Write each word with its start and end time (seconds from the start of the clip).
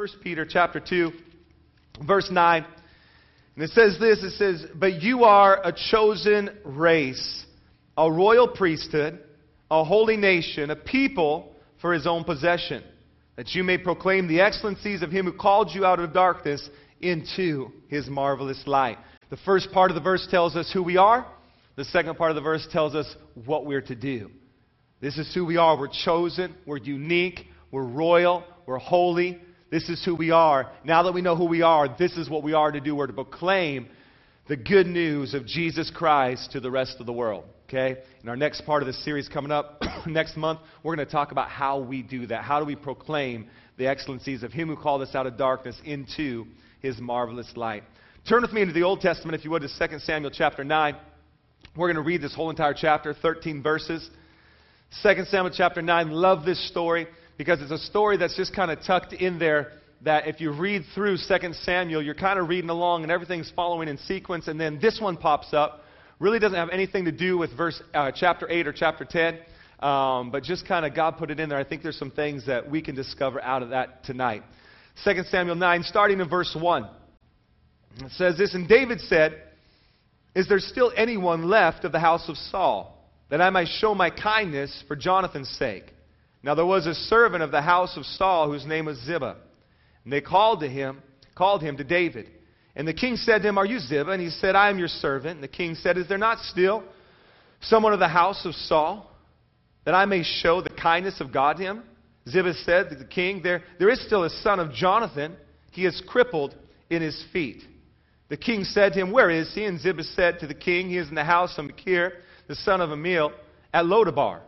1 0.00 0.08
Peter 0.22 0.46
chapter 0.48 0.80
2, 0.80 1.12
verse 2.06 2.30
9. 2.30 2.64
And 3.54 3.62
it 3.62 3.68
says 3.72 3.98
this 4.00 4.22
it 4.22 4.30
says, 4.38 4.64
But 4.74 5.02
you 5.02 5.24
are 5.24 5.60
a 5.62 5.74
chosen 5.90 6.56
race, 6.64 7.44
a 7.98 8.10
royal 8.10 8.48
priesthood, 8.48 9.22
a 9.70 9.84
holy 9.84 10.16
nation, 10.16 10.70
a 10.70 10.76
people 10.76 11.52
for 11.82 11.92
his 11.92 12.06
own 12.06 12.24
possession, 12.24 12.82
that 13.36 13.50
you 13.50 13.62
may 13.62 13.76
proclaim 13.76 14.26
the 14.26 14.40
excellencies 14.40 15.02
of 15.02 15.10
him 15.10 15.26
who 15.26 15.34
called 15.34 15.70
you 15.74 15.84
out 15.84 16.00
of 16.00 16.14
darkness 16.14 16.66
into 17.02 17.70
his 17.88 18.08
marvelous 18.08 18.62
light. 18.64 18.96
The 19.28 19.36
first 19.44 19.70
part 19.70 19.90
of 19.90 19.96
the 19.96 20.00
verse 20.00 20.26
tells 20.30 20.56
us 20.56 20.70
who 20.72 20.82
we 20.82 20.96
are. 20.96 21.30
The 21.76 21.84
second 21.84 22.16
part 22.16 22.30
of 22.30 22.36
the 22.36 22.40
verse 22.40 22.66
tells 22.72 22.94
us 22.94 23.14
what 23.44 23.66
we're 23.66 23.82
to 23.82 23.94
do. 23.94 24.30
This 25.02 25.18
is 25.18 25.30
who 25.34 25.44
we 25.44 25.58
are. 25.58 25.78
We're 25.78 25.88
chosen, 25.88 26.54
we're 26.64 26.78
unique, 26.78 27.40
we're 27.70 27.84
royal, 27.84 28.44
we're 28.64 28.78
holy. 28.78 29.42
This 29.70 29.88
is 29.88 30.04
who 30.04 30.16
we 30.16 30.32
are. 30.32 30.70
Now 30.84 31.04
that 31.04 31.14
we 31.14 31.22
know 31.22 31.36
who 31.36 31.44
we 31.44 31.62
are, 31.62 31.94
this 31.96 32.12
is 32.16 32.28
what 32.28 32.42
we 32.42 32.52
are 32.54 32.72
to 32.72 32.80
do. 32.80 32.96
We're 32.96 33.06
to 33.06 33.12
proclaim 33.12 33.88
the 34.48 34.56
good 34.56 34.88
news 34.88 35.32
of 35.32 35.46
Jesus 35.46 35.92
Christ 35.94 36.50
to 36.52 36.60
the 36.60 36.70
rest 36.70 36.96
of 36.98 37.06
the 37.06 37.12
world. 37.12 37.44
Okay? 37.68 38.02
In 38.22 38.28
our 38.28 38.36
next 38.36 38.66
part 38.66 38.82
of 38.82 38.88
the 38.88 38.92
series 38.92 39.28
coming 39.28 39.52
up 39.52 39.80
next 40.06 40.36
month, 40.36 40.58
we're 40.82 40.96
going 40.96 41.06
to 41.06 41.12
talk 41.12 41.30
about 41.30 41.48
how 41.48 41.78
we 41.78 42.02
do 42.02 42.26
that. 42.26 42.42
How 42.42 42.58
do 42.58 42.66
we 42.66 42.74
proclaim 42.74 43.46
the 43.78 43.86
excellencies 43.86 44.42
of 44.42 44.52
Him 44.52 44.66
who 44.66 44.76
called 44.76 45.02
us 45.02 45.14
out 45.14 45.28
of 45.28 45.38
darkness 45.38 45.80
into 45.84 46.46
His 46.80 46.98
marvelous 46.98 47.52
light? 47.54 47.84
Turn 48.28 48.42
with 48.42 48.52
me 48.52 48.62
into 48.62 48.74
the 48.74 48.82
Old 48.82 49.00
Testament, 49.00 49.38
if 49.38 49.44
you 49.44 49.52
would, 49.52 49.62
to 49.62 49.88
2 49.88 49.98
Samuel 50.00 50.32
chapter 50.34 50.64
9. 50.64 50.96
We're 51.76 51.86
going 51.86 52.02
to 52.02 52.02
read 52.02 52.20
this 52.20 52.34
whole 52.34 52.50
entire 52.50 52.74
chapter, 52.74 53.14
13 53.14 53.62
verses. 53.62 54.10
2 55.04 55.24
Samuel 55.26 55.54
chapter 55.56 55.80
9. 55.80 56.10
Love 56.10 56.44
this 56.44 56.68
story 56.68 57.06
because 57.40 57.62
it's 57.62 57.70
a 57.70 57.78
story 57.78 58.18
that's 58.18 58.36
just 58.36 58.54
kind 58.54 58.70
of 58.70 58.78
tucked 58.86 59.14
in 59.14 59.38
there 59.38 59.72
that 60.02 60.28
if 60.28 60.42
you 60.42 60.52
read 60.52 60.82
through 60.94 61.16
2 61.16 61.52
Samuel, 61.54 62.02
you're 62.02 62.14
kind 62.14 62.38
of 62.38 62.50
reading 62.50 62.68
along 62.68 63.02
and 63.02 63.10
everything's 63.10 63.50
following 63.56 63.88
in 63.88 63.96
sequence, 63.96 64.46
and 64.46 64.60
then 64.60 64.78
this 64.78 65.00
one 65.00 65.16
pops 65.16 65.54
up. 65.54 65.82
Really 66.18 66.38
doesn't 66.38 66.58
have 66.58 66.68
anything 66.68 67.06
to 67.06 67.12
do 67.12 67.38
with 67.38 67.56
verse 67.56 67.82
uh, 67.94 68.12
chapter 68.14 68.46
8 68.46 68.66
or 68.66 68.74
chapter 68.74 69.06
10, 69.06 69.38
um, 69.82 70.30
but 70.30 70.42
just 70.42 70.68
kind 70.68 70.84
of 70.84 70.94
God 70.94 71.16
put 71.16 71.30
it 71.30 71.40
in 71.40 71.48
there. 71.48 71.56
I 71.56 71.64
think 71.64 71.82
there's 71.82 71.98
some 71.98 72.10
things 72.10 72.44
that 72.44 72.70
we 72.70 72.82
can 72.82 72.94
discover 72.94 73.40
out 73.40 73.62
of 73.62 73.70
that 73.70 74.04
tonight. 74.04 74.42
2 75.06 75.22
Samuel 75.30 75.56
9, 75.56 75.82
starting 75.84 76.20
in 76.20 76.28
verse 76.28 76.54
1. 76.54 76.86
It 78.00 78.10
says 78.18 78.36
this, 78.36 78.52
and 78.52 78.68
David 78.68 79.00
said, 79.00 79.40
Is 80.34 80.46
there 80.46 80.58
still 80.58 80.92
anyone 80.94 81.48
left 81.48 81.86
of 81.86 81.92
the 81.92 82.00
house 82.00 82.28
of 82.28 82.36
Saul, 82.36 83.02
that 83.30 83.40
I 83.40 83.48
might 83.48 83.68
show 83.68 83.94
my 83.94 84.10
kindness 84.10 84.84
for 84.86 84.94
Jonathan's 84.94 85.48
sake? 85.48 85.94
Now 86.42 86.54
there 86.54 86.66
was 86.66 86.86
a 86.86 86.94
servant 86.94 87.42
of 87.42 87.50
the 87.50 87.62
house 87.62 87.96
of 87.96 88.04
Saul 88.04 88.50
whose 88.50 88.64
name 88.64 88.86
was 88.86 88.98
Ziba. 88.98 89.36
And 90.04 90.12
they 90.12 90.20
called 90.20 90.60
to 90.60 90.68
him, 90.68 91.02
called 91.34 91.62
him 91.62 91.76
to 91.76 91.84
David. 91.84 92.30
And 92.74 92.86
the 92.88 92.94
king 92.94 93.16
said 93.16 93.42
to 93.42 93.48
him, 93.48 93.58
Are 93.58 93.66
you 93.66 93.78
Ziba? 93.78 94.10
And 94.10 94.22
he 94.22 94.30
said, 94.30 94.54
I 94.54 94.70
am 94.70 94.78
your 94.78 94.88
servant. 94.88 95.34
And 95.34 95.42
the 95.42 95.48
king 95.48 95.74
said, 95.74 95.98
Is 95.98 96.08
there 96.08 96.18
not 96.18 96.38
still 96.38 96.82
someone 97.60 97.92
of 97.92 97.98
the 97.98 98.08
house 98.08 98.46
of 98.46 98.54
Saul, 98.54 99.10
that 99.84 99.94
I 99.94 100.04
may 100.06 100.22
show 100.22 100.60
the 100.62 100.70
kindness 100.70 101.20
of 101.20 101.32
God 101.32 101.58
to 101.58 101.62
him? 101.62 101.82
Ziba 102.28 102.54
said 102.54 102.90
to 102.90 102.96
the 102.96 103.04
king, 103.04 103.42
There, 103.42 103.62
there 103.78 103.90
is 103.90 104.04
still 104.06 104.24
a 104.24 104.30
son 104.30 104.60
of 104.60 104.72
Jonathan. 104.72 105.36
He 105.72 105.84
is 105.84 106.02
crippled 106.06 106.54
in 106.88 107.02
his 107.02 107.22
feet. 107.32 107.62
The 108.28 108.36
king 108.36 108.64
said 108.64 108.92
to 108.92 109.00
him, 109.00 109.10
Where 109.10 109.30
is 109.30 109.52
he? 109.54 109.64
And 109.64 109.80
Ziba 109.80 110.04
said 110.04 110.38
to 110.40 110.46
the 110.46 110.54
king, 110.54 110.88
He 110.88 110.98
is 110.98 111.08
in 111.08 111.14
the 111.14 111.24
house 111.24 111.58
of 111.58 111.66
Machir, 111.66 112.14
the 112.46 112.54
son 112.54 112.80
of 112.80 112.90
Ammiel, 112.90 113.32
at 113.74 113.84
Lodabar. 113.84 114.40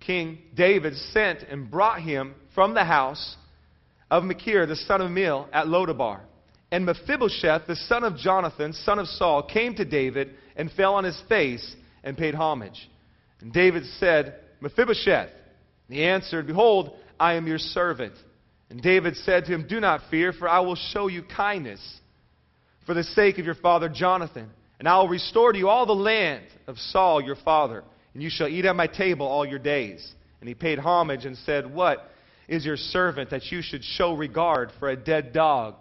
King 0.00 0.38
David 0.54 0.94
sent 1.12 1.42
and 1.42 1.70
brought 1.70 2.00
him 2.00 2.34
from 2.54 2.74
the 2.74 2.84
house 2.84 3.36
of 4.10 4.24
Machir, 4.24 4.66
the 4.66 4.76
son 4.76 5.00
of 5.00 5.10
Ammiel, 5.10 5.48
at 5.52 5.66
Lodabar. 5.66 6.20
And 6.70 6.84
Mephibosheth, 6.84 7.66
the 7.66 7.76
son 7.76 8.04
of 8.04 8.16
Jonathan, 8.16 8.72
son 8.72 8.98
of 8.98 9.06
Saul, 9.06 9.42
came 9.42 9.74
to 9.76 9.84
David 9.84 10.34
and 10.56 10.70
fell 10.72 10.94
on 10.94 11.04
his 11.04 11.20
face 11.28 11.76
and 12.04 12.16
paid 12.16 12.34
homage. 12.34 12.88
And 13.40 13.52
David 13.52 13.84
said, 13.98 14.40
Mephibosheth. 14.60 15.30
And 15.88 15.96
he 15.96 16.04
answered, 16.04 16.46
Behold, 16.46 16.92
I 17.18 17.34
am 17.34 17.46
your 17.46 17.58
servant. 17.58 18.14
And 18.70 18.82
David 18.82 19.16
said 19.16 19.44
to 19.46 19.54
him, 19.54 19.66
Do 19.68 19.80
not 19.80 20.02
fear, 20.10 20.32
for 20.32 20.48
I 20.48 20.60
will 20.60 20.76
show 20.76 21.06
you 21.06 21.22
kindness 21.22 21.80
for 22.84 22.94
the 22.94 23.04
sake 23.04 23.38
of 23.38 23.46
your 23.46 23.54
father 23.54 23.88
Jonathan. 23.88 24.50
And 24.78 24.86
I 24.86 24.98
will 24.98 25.08
restore 25.08 25.52
to 25.52 25.58
you 25.58 25.68
all 25.68 25.86
the 25.86 25.92
land 25.92 26.44
of 26.66 26.78
Saul 26.78 27.22
your 27.22 27.36
father, 27.36 27.82
and 28.18 28.22
you 28.24 28.30
shall 28.30 28.48
eat 28.48 28.64
at 28.64 28.74
my 28.74 28.88
table 28.88 29.28
all 29.28 29.46
your 29.46 29.60
days. 29.60 30.12
And 30.40 30.48
he 30.48 30.54
paid 30.56 30.80
homage 30.80 31.24
and 31.24 31.36
said, 31.36 31.72
What 31.72 32.10
is 32.48 32.66
your 32.66 32.76
servant 32.76 33.30
that 33.30 33.52
you 33.52 33.62
should 33.62 33.84
show 33.84 34.12
regard 34.12 34.72
for 34.80 34.88
a 34.88 34.96
dead 34.96 35.32
dog 35.32 35.76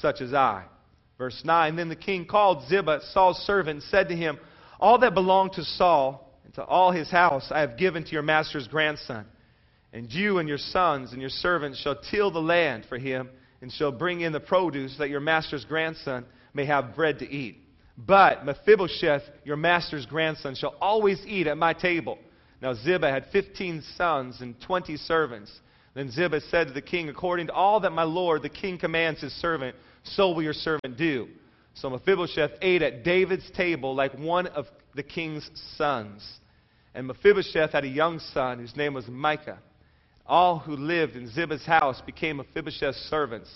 such 0.00 0.22
as 0.22 0.32
I? 0.32 0.64
Verse 1.18 1.42
9 1.44 1.76
Then 1.76 1.90
the 1.90 1.94
king 1.94 2.24
called 2.24 2.66
Ziba, 2.66 3.00
Saul's 3.12 3.36
servant, 3.40 3.82
and 3.82 3.82
said 3.90 4.08
to 4.08 4.16
him, 4.16 4.38
All 4.80 4.96
that 5.00 5.12
belonged 5.12 5.52
to 5.52 5.64
Saul 5.64 6.32
and 6.46 6.54
to 6.54 6.64
all 6.64 6.92
his 6.92 7.10
house 7.10 7.48
I 7.50 7.60
have 7.60 7.76
given 7.76 8.04
to 8.04 8.10
your 8.12 8.22
master's 8.22 8.68
grandson. 8.68 9.26
And 9.92 10.10
you 10.10 10.38
and 10.38 10.48
your 10.48 10.56
sons 10.56 11.12
and 11.12 11.20
your 11.20 11.28
servants 11.28 11.78
shall 11.78 12.00
till 12.10 12.30
the 12.30 12.40
land 12.40 12.86
for 12.88 12.96
him, 12.96 13.28
and 13.60 13.70
shall 13.70 13.92
bring 13.92 14.22
in 14.22 14.32
the 14.32 14.40
produce 14.40 14.96
that 14.96 15.10
your 15.10 15.20
master's 15.20 15.66
grandson 15.66 16.24
may 16.54 16.64
have 16.64 16.94
bread 16.94 17.18
to 17.18 17.30
eat. 17.30 17.61
But 17.96 18.44
Mephibosheth, 18.44 19.22
your 19.44 19.56
master's 19.56 20.06
grandson, 20.06 20.54
shall 20.54 20.74
always 20.80 21.22
eat 21.26 21.46
at 21.46 21.58
my 21.58 21.72
table. 21.72 22.18
Now 22.60 22.74
Ziba 22.74 23.10
had 23.10 23.26
fifteen 23.32 23.82
sons 23.96 24.40
and 24.40 24.58
twenty 24.60 24.96
servants. 24.96 25.52
Then 25.94 26.10
Ziba 26.10 26.40
said 26.40 26.68
to 26.68 26.72
the 26.72 26.80
king, 26.80 27.08
According 27.08 27.48
to 27.48 27.52
all 27.52 27.80
that 27.80 27.92
my 27.92 28.04
lord 28.04 28.42
the 28.42 28.48
king 28.48 28.78
commands 28.78 29.20
his 29.20 29.32
servant, 29.32 29.76
so 30.04 30.32
will 30.32 30.42
your 30.42 30.54
servant 30.54 30.96
do. 30.96 31.28
So 31.74 31.90
Mephibosheth 31.90 32.52
ate 32.62 32.82
at 32.82 33.04
David's 33.04 33.50
table 33.50 33.94
like 33.94 34.14
one 34.18 34.46
of 34.48 34.66
the 34.94 35.02
king's 35.02 35.50
sons. 35.76 36.26
And 36.94 37.06
Mephibosheth 37.06 37.72
had 37.72 37.84
a 37.84 37.88
young 37.88 38.18
son 38.18 38.58
whose 38.58 38.76
name 38.76 38.94
was 38.94 39.08
Micah. 39.08 39.58
All 40.26 40.58
who 40.58 40.76
lived 40.76 41.16
in 41.16 41.28
Ziba's 41.28 41.64
house 41.64 42.00
became 42.04 42.36
Mephibosheth's 42.36 42.98
servants. 43.10 43.50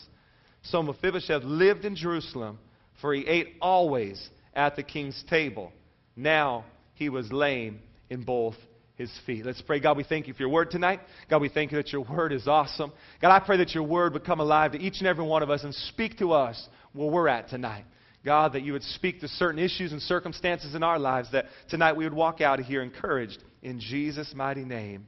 So 0.63 0.83
Mephibosheth 0.83 1.45
lived 1.45 1.85
in 1.85 1.95
Jerusalem 1.95 2.59
for 3.01 3.15
he 3.15 3.27
ate 3.27 3.55
always 3.61 4.29
at 4.55 4.77
the 4.77 4.83
king's 4.83 5.23
table. 5.29 5.73
Now 6.17 6.65
he 6.95 7.09
was 7.09 7.31
lame 7.31 7.81
in 8.09 8.23
both 8.23 8.55
his 8.97 9.13
feet. 9.27 9.45
Let's 9.45 9.61
pray. 9.61 9.79
God, 9.79 9.97
we 9.97 10.05
thank 10.05 10.27
you 10.27 10.33
for 10.33 10.43
your 10.43 10.49
word 10.49 10.71
tonight. 10.71 11.01
God, 11.29 11.43
we 11.43 11.51
thank 11.51 11.71
you 11.71 11.77
that 11.77 11.93
your 11.93 12.03
word 12.03 12.33
is 12.33 12.49
awesome. 12.49 12.93
God, 13.21 13.31
I 13.31 13.45
pray 13.45 13.59
that 13.59 13.75
your 13.75 13.85
word 13.85 14.15
would 14.15 14.25
come 14.25 14.41
alive 14.41 14.73
to 14.73 14.79
each 14.79 14.99
and 14.99 15.07
every 15.07 15.25
one 15.25 15.43
of 15.43 15.51
us 15.51 15.65
and 15.65 15.75
speak 15.75 16.19
to 16.19 16.33
us 16.33 16.69
where 16.93 17.11
we're 17.11 17.29
at 17.29 17.49
tonight. 17.49 17.85
God, 18.25 18.55
that 18.55 18.63
you 18.63 18.73
would 18.73 18.83
speak 18.83 19.21
to 19.21 19.29
certain 19.29 19.61
issues 19.61 19.93
and 19.93 20.03
circumstances 20.03 20.75
in 20.75 20.83
our 20.83 20.99
lives, 20.99 21.31
that 21.33 21.45
tonight 21.69 21.97
we 21.97 22.05
would 22.05 22.15
walk 22.15 22.41
out 22.41 22.59
of 22.59 22.67
here 22.67 22.83
encouraged. 22.83 23.39
In 23.63 23.79
Jesus' 23.79 24.33
mighty 24.35 24.65
name, 24.65 25.07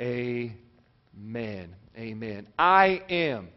amen. 0.00 0.56
Amen. 1.94 2.48
I 2.58 3.02
am 3.10 3.48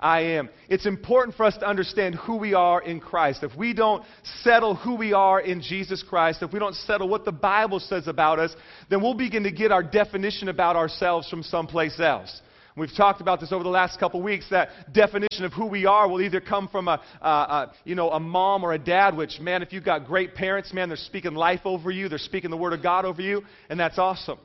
I 0.00 0.20
am. 0.20 0.48
It's 0.68 0.86
important 0.86 1.36
for 1.36 1.44
us 1.44 1.56
to 1.58 1.66
understand 1.68 2.14
who 2.14 2.36
we 2.36 2.54
are 2.54 2.82
in 2.82 3.00
Christ. 3.00 3.42
If 3.42 3.54
we 3.56 3.74
don't 3.74 4.02
settle 4.42 4.74
who 4.74 4.96
we 4.96 5.12
are 5.12 5.40
in 5.40 5.60
Jesus 5.60 6.02
Christ, 6.02 6.42
if 6.42 6.52
we 6.52 6.58
don't 6.58 6.74
settle 6.74 7.08
what 7.08 7.24
the 7.24 7.32
Bible 7.32 7.80
says 7.80 8.08
about 8.08 8.38
us, 8.38 8.54
then 8.88 9.02
we'll 9.02 9.14
begin 9.14 9.42
to 9.42 9.52
get 9.52 9.72
our 9.72 9.82
definition 9.82 10.48
about 10.48 10.76
ourselves 10.76 11.28
from 11.28 11.42
someplace 11.42 12.00
else. 12.00 12.40
We've 12.76 12.94
talked 12.96 13.20
about 13.20 13.40
this 13.40 13.52
over 13.52 13.62
the 13.62 13.68
last 13.68 14.00
couple 14.00 14.22
weeks. 14.22 14.46
That 14.50 14.70
definition 14.92 15.44
of 15.44 15.52
who 15.52 15.66
we 15.66 15.84
are 15.84 16.08
will 16.08 16.22
either 16.22 16.40
come 16.40 16.68
from 16.68 16.88
a, 16.88 17.72
you 17.84 17.94
know, 17.94 18.10
a 18.10 18.20
mom 18.20 18.64
or 18.64 18.72
a 18.72 18.78
dad, 18.78 19.16
which, 19.16 19.38
man, 19.38 19.62
if 19.62 19.72
you've 19.72 19.84
got 19.84 20.06
great 20.06 20.34
parents, 20.34 20.72
man, 20.72 20.88
they're 20.88 20.96
speaking 20.96 21.34
life 21.34 21.60
over 21.64 21.90
you, 21.90 22.08
they're 22.08 22.18
speaking 22.18 22.48
the 22.48 22.56
Word 22.56 22.72
of 22.72 22.82
God 22.82 23.04
over 23.04 23.20
you, 23.20 23.42
and 23.68 23.78
that's 23.78 23.98
awesome 23.98 24.38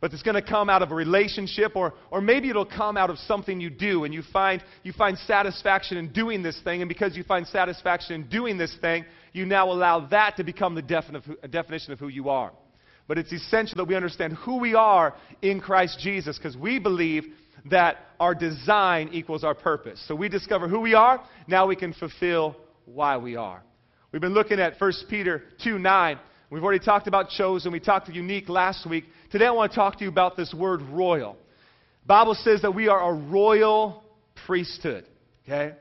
but 0.00 0.12
it's 0.12 0.22
going 0.22 0.34
to 0.34 0.42
come 0.42 0.68
out 0.68 0.82
of 0.82 0.92
a 0.92 0.94
relationship 0.94 1.74
or, 1.74 1.94
or 2.10 2.20
maybe 2.20 2.50
it'll 2.50 2.66
come 2.66 2.96
out 2.96 3.08
of 3.08 3.18
something 3.20 3.60
you 3.60 3.70
do 3.70 4.04
and 4.04 4.12
you 4.12 4.22
find, 4.32 4.62
you 4.82 4.92
find 4.92 5.16
satisfaction 5.18 5.96
in 5.96 6.12
doing 6.12 6.42
this 6.42 6.60
thing 6.64 6.82
and 6.82 6.88
because 6.88 7.16
you 7.16 7.24
find 7.24 7.46
satisfaction 7.46 8.14
in 8.14 8.28
doing 8.28 8.58
this 8.58 8.76
thing 8.80 9.04
you 9.32 9.46
now 9.46 9.70
allow 9.70 10.06
that 10.08 10.36
to 10.36 10.44
become 10.44 10.74
the 10.74 10.82
defini- 10.82 11.50
definition 11.50 11.92
of 11.92 11.98
who 11.98 12.08
you 12.08 12.28
are. 12.28 12.52
But 13.08 13.18
it's 13.18 13.32
essential 13.32 13.76
that 13.76 13.84
we 13.84 13.94
understand 13.94 14.34
who 14.34 14.58
we 14.58 14.74
are 14.74 15.14
in 15.40 15.60
christ 15.60 15.98
jesus 16.00 16.36
because 16.36 16.56
we 16.56 16.78
believe 16.78 17.24
that 17.70 17.96
our 18.20 18.34
design 18.34 19.10
equals 19.12 19.44
our 19.44 19.54
purpose. 19.54 20.02
So 20.06 20.14
we 20.14 20.28
discover 20.28 20.68
who 20.68 20.80
we 20.80 20.94
are 20.94 21.24
now 21.46 21.66
we 21.66 21.76
can 21.76 21.92
fulfill 21.94 22.56
why 22.84 23.16
we 23.16 23.36
are. 23.36 23.62
We've 24.12 24.22
been 24.22 24.34
looking 24.34 24.60
at 24.60 24.80
1 24.80 24.92
peter 25.08 25.44
2 25.64 25.78
9 25.78 26.18
We've 26.48 26.62
already 26.62 26.84
talked 26.84 27.08
about 27.08 27.30
chosen. 27.30 27.72
We 27.72 27.80
talked 27.80 28.08
unique 28.08 28.48
last 28.48 28.88
week. 28.88 29.04
Today 29.32 29.46
I 29.46 29.50
want 29.50 29.72
to 29.72 29.76
talk 29.76 29.98
to 29.98 30.04
you 30.04 30.10
about 30.10 30.36
this 30.36 30.54
word 30.54 30.80
royal. 30.82 31.36
Bible 32.06 32.34
says 32.34 32.62
that 32.62 32.72
we 32.72 32.86
are 32.86 33.10
a 33.10 33.14
royal 33.14 34.04
priesthood. 34.46 35.04
Okay? 35.44 35.74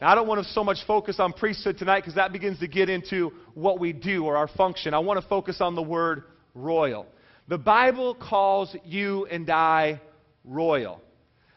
Now, 0.00 0.10
I 0.10 0.14
don't 0.16 0.26
want 0.26 0.44
to 0.44 0.52
so 0.52 0.64
much 0.64 0.78
focus 0.88 1.20
on 1.20 1.32
priesthood 1.32 1.78
tonight 1.78 2.00
because 2.00 2.16
that 2.16 2.32
begins 2.32 2.58
to 2.58 2.66
get 2.66 2.88
into 2.88 3.30
what 3.54 3.78
we 3.78 3.92
do 3.92 4.24
or 4.24 4.36
our 4.36 4.48
function. 4.48 4.92
I 4.92 4.98
want 4.98 5.22
to 5.22 5.28
focus 5.28 5.60
on 5.60 5.76
the 5.76 5.82
word 5.82 6.24
royal. 6.52 7.06
The 7.46 7.58
Bible 7.58 8.16
calls 8.16 8.74
you 8.84 9.26
and 9.26 9.48
I 9.48 10.00
royal. 10.44 11.00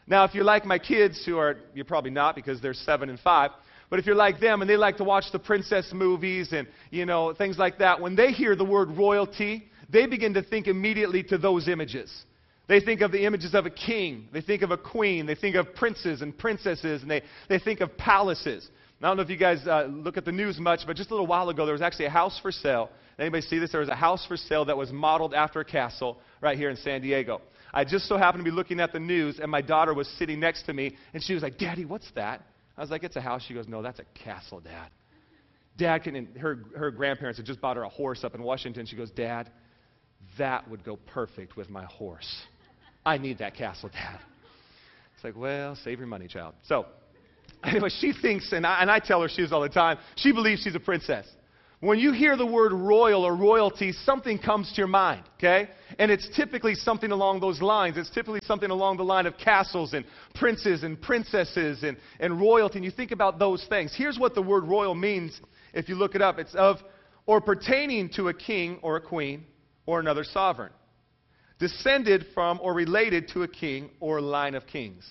Now, 0.06 0.22
if 0.24 0.34
you're 0.34 0.44
like 0.44 0.64
my 0.64 0.78
kids, 0.78 1.20
who 1.26 1.36
are, 1.38 1.56
you're 1.74 1.84
probably 1.84 2.12
not 2.12 2.36
because 2.36 2.60
they're 2.60 2.74
seven 2.74 3.10
and 3.10 3.18
five, 3.18 3.50
but 3.92 3.98
if 3.98 4.06
you're 4.06 4.14
like 4.14 4.40
them 4.40 4.62
and 4.62 4.70
they 4.70 4.78
like 4.78 4.96
to 4.96 5.04
watch 5.04 5.26
the 5.32 5.38
princess 5.38 5.90
movies 5.92 6.54
and, 6.54 6.66
you 6.90 7.04
know, 7.04 7.34
things 7.34 7.58
like 7.58 7.76
that, 7.80 8.00
when 8.00 8.16
they 8.16 8.32
hear 8.32 8.56
the 8.56 8.64
word 8.64 8.88
royalty, 8.96 9.70
they 9.90 10.06
begin 10.06 10.32
to 10.32 10.42
think 10.42 10.66
immediately 10.66 11.22
to 11.24 11.36
those 11.36 11.68
images. 11.68 12.10
They 12.68 12.80
think 12.80 13.02
of 13.02 13.12
the 13.12 13.26
images 13.26 13.54
of 13.54 13.66
a 13.66 13.70
king. 13.70 14.28
They 14.32 14.40
think 14.40 14.62
of 14.62 14.70
a 14.70 14.78
queen. 14.78 15.26
They 15.26 15.34
think 15.34 15.56
of 15.56 15.74
princes 15.74 16.22
and 16.22 16.38
princesses. 16.38 17.02
And 17.02 17.10
they, 17.10 17.20
they 17.50 17.58
think 17.58 17.82
of 17.82 17.94
palaces. 17.98 18.66
I 19.02 19.08
don't 19.08 19.18
know 19.18 19.24
if 19.24 19.28
you 19.28 19.36
guys 19.36 19.66
uh, 19.66 19.82
look 19.90 20.16
at 20.16 20.24
the 20.24 20.32
news 20.32 20.58
much, 20.58 20.86
but 20.86 20.96
just 20.96 21.10
a 21.10 21.12
little 21.12 21.26
while 21.26 21.50
ago, 21.50 21.66
there 21.66 21.74
was 21.74 21.82
actually 21.82 22.06
a 22.06 22.10
house 22.10 22.38
for 22.40 22.50
sale. 22.50 22.88
Anybody 23.18 23.42
see 23.42 23.58
this? 23.58 23.72
There 23.72 23.80
was 23.80 23.90
a 23.90 23.94
house 23.94 24.24
for 24.24 24.38
sale 24.38 24.64
that 24.64 24.76
was 24.78 24.90
modeled 24.90 25.34
after 25.34 25.60
a 25.60 25.66
castle 25.66 26.16
right 26.40 26.56
here 26.56 26.70
in 26.70 26.76
San 26.78 27.02
Diego. 27.02 27.42
I 27.74 27.84
just 27.84 28.08
so 28.08 28.16
happened 28.16 28.42
to 28.42 28.50
be 28.50 28.56
looking 28.56 28.80
at 28.80 28.94
the 28.94 29.00
news, 29.00 29.38
and 29.38 29.50
my 29.50 29.60
daughter 29.60 29.92
was 29.92 30.08
sitting 30.18 30.40
next 30.40 30.62
to 30.62 30.72
me, 30.72 30.96
and 31.12 31.22
she 31.22 31.34
was 31.34 31.42
like, 31.42 31.58
Daddy, 31.58 31.84
what's 31.84 32.10
that? 32.14 32.40
I 32.82 32.84
was 32.84 32.90
like, 32.90 33.04
it's 33.04 33.14
a 33.14 33.20
house. 33.20 33.44
She 33.46 33.54
goes, 33.54 33.68
no, 33.68 33.80
that's 33.80 34.00
a 34.00 34.04
castle, 34.24 34.58
Dad. 34.58 34.88
Dad 35.78 36.02
can, 36.02 36.26
her, 36.34 36.64
her 36.76 36.90
grandparents 36.90 37.38
had 37.38 37.46
just 37.46 37.60
bought 37.60 37.76
her 37.76 37.84
a 37.84 37.88
horse 37.88 38.24
up 38.24 38.34
in 38.34 38.42
Washington. 38.42 38.86
She 38.86 38.96
goes, 38.96 39.08
Dad, 39.12 39.52
that 40.36 40.68
would 40.68 40.82
go 40.82 40.96
perfect 40.96 41.56
with 41.56 41.70
my 41.70 41.84
horse. 41.84 42.42
I 43.06 43.18
need 43.18 43.38
that 43.38 43.54
castle, 43.54 43.88
Dad. 43.88 44.18
It's 45.14 45.22
like, 45.22 45.36
well, 45.36 45.76
save 45.76 45.98
your 46.00 46.08
money, 46.08 46.26
child. 46.26 46.54
So, 46.64 46.86
anyway, 47.62 47.88
she 48.00 48.12
thinks, 48.20 48.50
and 48.50 48.66
I, 48.66 48.80
and 48.80 48.90
I 48.90 48.98
tell 48.98 49.22
her 49.22 49.28
she 49.28 49.42
is 49.42 49.52
all 49.52 49.60
the 49.60 49.68
time, 49.68 49.98
she 50.16 50.32
believes 50.32 50.64
she's 50.64 50.74
a 50.74 50.80
princess. 50.80 51.28
When 51.82 51.98
you 51.98 52.12
hear 52.12 52.36
the 52.36 52.46
word 52.46 52.72
royal 52.72 53.24
or 53.24 53.34
royalty, 53.34 53.90
something 53.90 54.38
comes 54.38 54.70
to 54.70 54.76
your 54.76 54.86
mind, 54.86 55.24
okay? 55.38 55.68
And 55.98 56.12
it's 56.12 56.28
typically 56.36 56.76
something 56.76 57.10
along 57.10 57.40
those 57.40 57.60
lines. 57.60 57.96
It's 57.96 58.08
typically 58.08 58.38
something 58.44 58.70
along 58.70 58.98
the 58.98 59.02
line 59.02 59.26
of 59.26 59.36
castles 59.36 59.92
and 59.92 60.04
princes 60.36 60.84
and 60.84 61.02
princesses 61.02 61.82
and, 61.82 61.96
and 62.20 62.40
royalty. 62.40 62.78
And 62.78 62.84
you 62.84 62.92
think 62.92 63.10
about 63.10 63.40
those 63.40 63.66
things. 63.68 63.92
Here's 63.96 64.16
what 64.16 64.36
the 64.36 64.42
word 64.42 64.62
royal 64.62 64.94
means 64.94 65.40
if 65.74 65.88
you 65.88 65.96
look 65.96 66.14
it 66.14 66.22
up 66.22 66.38
it's 66.38 66.54
of 66.54 66.76
or 67.26 67.40
pertaining 67.40 68.10
to 68.10 68.28
a 68.28 68.34
king 68.34 68.78
or 68.82 68.94
a 68.94 69.00
queen 69.00 69.44
or 69.84 69.98
another 69.98 70.22
sovereign, 70.22 70.70
descended 71.58 72.26
from 72.32 72.60
or 72.62 72.74
related 72.74 73.26
to 73.30 73.42
a 73.42 73.48
king 73.48 73.90
or 73.98 74.20
line 74.20 74.54
of 74.54 74.68
kings. 74.68 75.04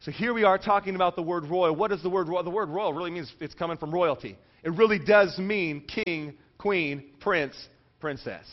So 0.00 0.10
here 0.10 0.34
we 0.34 0.44
are 0.44 0.58
talking 0.58 0.94
about 0.94 1.16
the 1.16 1.22
word 1.22 1.46
royal. 1.46 1.74
What 1.74 1.90
does 1.90 2.02
the 2.02 2.10
word 2.10 2.28
royal? 2.28 2.42
The 2.42 2.50
word 2.50 2.68
royal 2.68 2.92
really 2.92 3.10
means 3.10 3.32
it's 3.40 3.54
coming 3.54 3.78
from 3.78 3.92
royalty. 3.92 4.36
It 4.66 4.74
really 4.74 4.98
does 4.98 5.38
mean 5.38 5.82
king, 5.82 6.34
queen, 6.58 7.04
prince, 7.20 7.54
princess. 8.00 8.44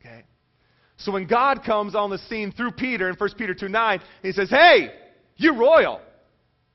Okay? 0.00 0.24
So 0.96 1.12
when 1.12 1.28
God 1.28 1.62
comes 1.64 1.94
on 1.94 2.10
the 2.10 2.18
scene 2.18 2.50
through 2.50 2.72
Peter 2.72 3.08
in 3.08 3.14
1 3.14 3.30
Peter 3.38 3.54
2 3.54 3.68
9, 3.68 4.00
he 4.20 4.32
says, 4.32 4.50
Hey, 4.50 4.90
you're 5.36 5.56
royal. 5.56 6.00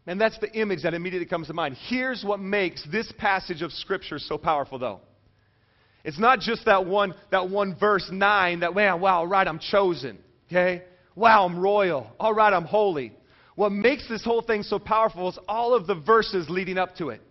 And 0.08 0.22
that's 0.22 0.40
the 0.40 0.50
image 0.54 0.84
that 0.84 0.94
immediately 0.94 1.26
comes 1.26 1.48
to 1.48 1.54
mind. 1.54 1.76
Here's 1.90 2.24
what 2.24 2.40
makes 2.40 2.88
this 2.90 3.12
passage 3.18 3.62
of 3.62 3.74
Scripture 3.74 4.18
so 4.18 4.38
powerful, 4.38 4.80
though. 4.80 5.02
It's 6.06 6.20
not 6.20 6.40
just 6.40 6.64
that 6.64 6.86
one, 6.86 7.16
that 7.32 7.50
one 7.50 7.76
verse 7.78 8.08
9 8.10 8.62
that, 8.62 8.74
man, 8.74 9.02
wow, 9.02 9.18
all 9.18 9.28
right, 9.28 9.46
I'm 9.46 9.60
chosen. 9.60 10.20
Okay? 10.48 10.84
Wow, 11.16 11.46
I'm 11.46 11.60
royal. 11.60 12.08
All 12.18 12.34
right, 12.34 12.54
I'm 12.54 12.64
holy. 12.64 13.12
What 13.56 13.74
makes 13.74 14.08
this 14.08 14.24
whole 14.24 14.42
thing 14.42 14.64
so 14.64 14.80
powerful 14.80 15.28
is 15.28 15.38
all 15.50 15.74
of 15.74 15.86
the 15.86 15.96
verses 15.96 16.50
leading 16.50 16.78
up 16.78 16.96
to 16.98 17.10
it. 17.10 17.22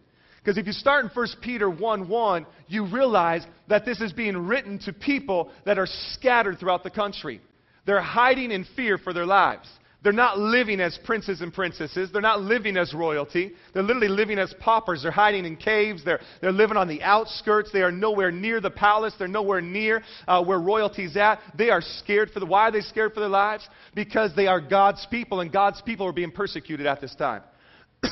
Because 0.45 0.59
if 0.59 0.67
you 0.67 0.73
start 0.73 1.07
in 1.07 1.11
1 1.11 1.27
Peter 1.41 1.71
1 1.71 2.07
1, 2.07 2.47
you 2.69 2.87
realize 2.87 3.47
that 3.69 3.87
this 3.87 4.03
is 4.03 4.13
being 4.13 4.37
written 4.37 4.79
to 4.81 4.93
people 4.93 5.51
that 5.65 5.79
are 5.79 5.89
scattered 6.13 6.59
throughout 6.61 6.85
the 6.85 6.91
country. 6.91 7.41
They're 7.87 8.03
hiding 8.03 8.51
in 8.51 8.67
fear 8.77 8.99
for 8.99 9.15
their 9.15 9.25
lives. 9.25 9.69
They're 10.03 10.13
not 10.13 10.39
living 10.39 10.83
as 10.83 10.99
princes 11.03 11.41
and 11.41 11.51
princesses. 11.51 12.13
They're 12.13 12.21
not 12.21 12.43
living 12.43 12.77
as 12.77 12.93
royalty. 12.93 13.53
They're 13.73 13.83
literally 13.83 14.09
living 14.09 14.39
as 14.39 14.55
paupers. 14.61 15.03
They're 15.03 15.11
hiding 15.11 15.47
in 15.47 15.57
caves. 15.57 16.05
They're, 16.05 16.21
they're 16.43 16.53
living 16.53 16.77
on 16.77 16.89
the 16.89 17.03
outskirts. 17.03 17.71
They 17.73 17.81
are 17.81 17.91
nowhere 17.91 18.31
near 18.31 18.61
the 18.61 18.71
palace. 18.71 19.15
They're 19.19 19.29
nowhere 19.29 19.63
near 19.63 20.03
uh, 20.29 20.45
where 20.45 20.59
royalty's 20.59 21.17
at. 21.17 21.41
They 21.57 21.71
are 21.71 21.81
scared 21.81 22.33
for 22.33 22.41
the. 22.41 22.45
Why 22.45 22.69
are 22.69 22.71
they 22.71 22.83
scared 22.83 23.15
for 23.15 23.21
their 23.21 23.31
lives? 23.31 23.67
Because 23.95 24.37
they 24.37 24.47
are 24.47 24.61
God's 24.61 25.07
people, 25.11 25.41
and 25.41 25.51
God's 25.51 25.81
people 25.81 26.07
are 26.07 26.13
being 26.13 26.33
persecuted 26.33 26.85
at 26.85 27.01
this 27.01 27.15
time. 27.15 27.43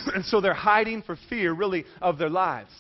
and 0.15 0.25
so 0.25 0.41
they're 0.41 0.55
hiding 0.55 1.03
for 1.03 1.17
fear, 1.29 1.53
really, 1.53 1.85
of 2.01 2.19
their 2.19 2.31
lives. 2.31 2.71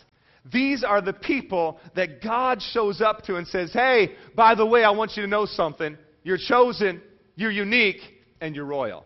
These 0.51 0.83
are 0.83 1.01
the 1.01 1.13
people 1.13 1.79
that 1.95 2.23
God 2.23 2.61
shows 2.61 3.01
up 3.01 3.23
to 3.25 3.37
and 3.37 3.47
says, 3.47 3.73
Hey, 3.73 4.13
by 4.35 4.55
the 4.55 4.67
way, 4.67 4.83
I 4.83 4.91
want 4.91 5.13
you 5.17 5.23
to 5.23 5.29
know 5.29 5.47
something. 5.47 5.97
You're 6.25 6.39
chosen, 6.39 7.01
you're 7.37 7.51
unique, 7.51 8.01
and 8.41 8.57
you're 8.57 8.65
royal. 8.65 9.05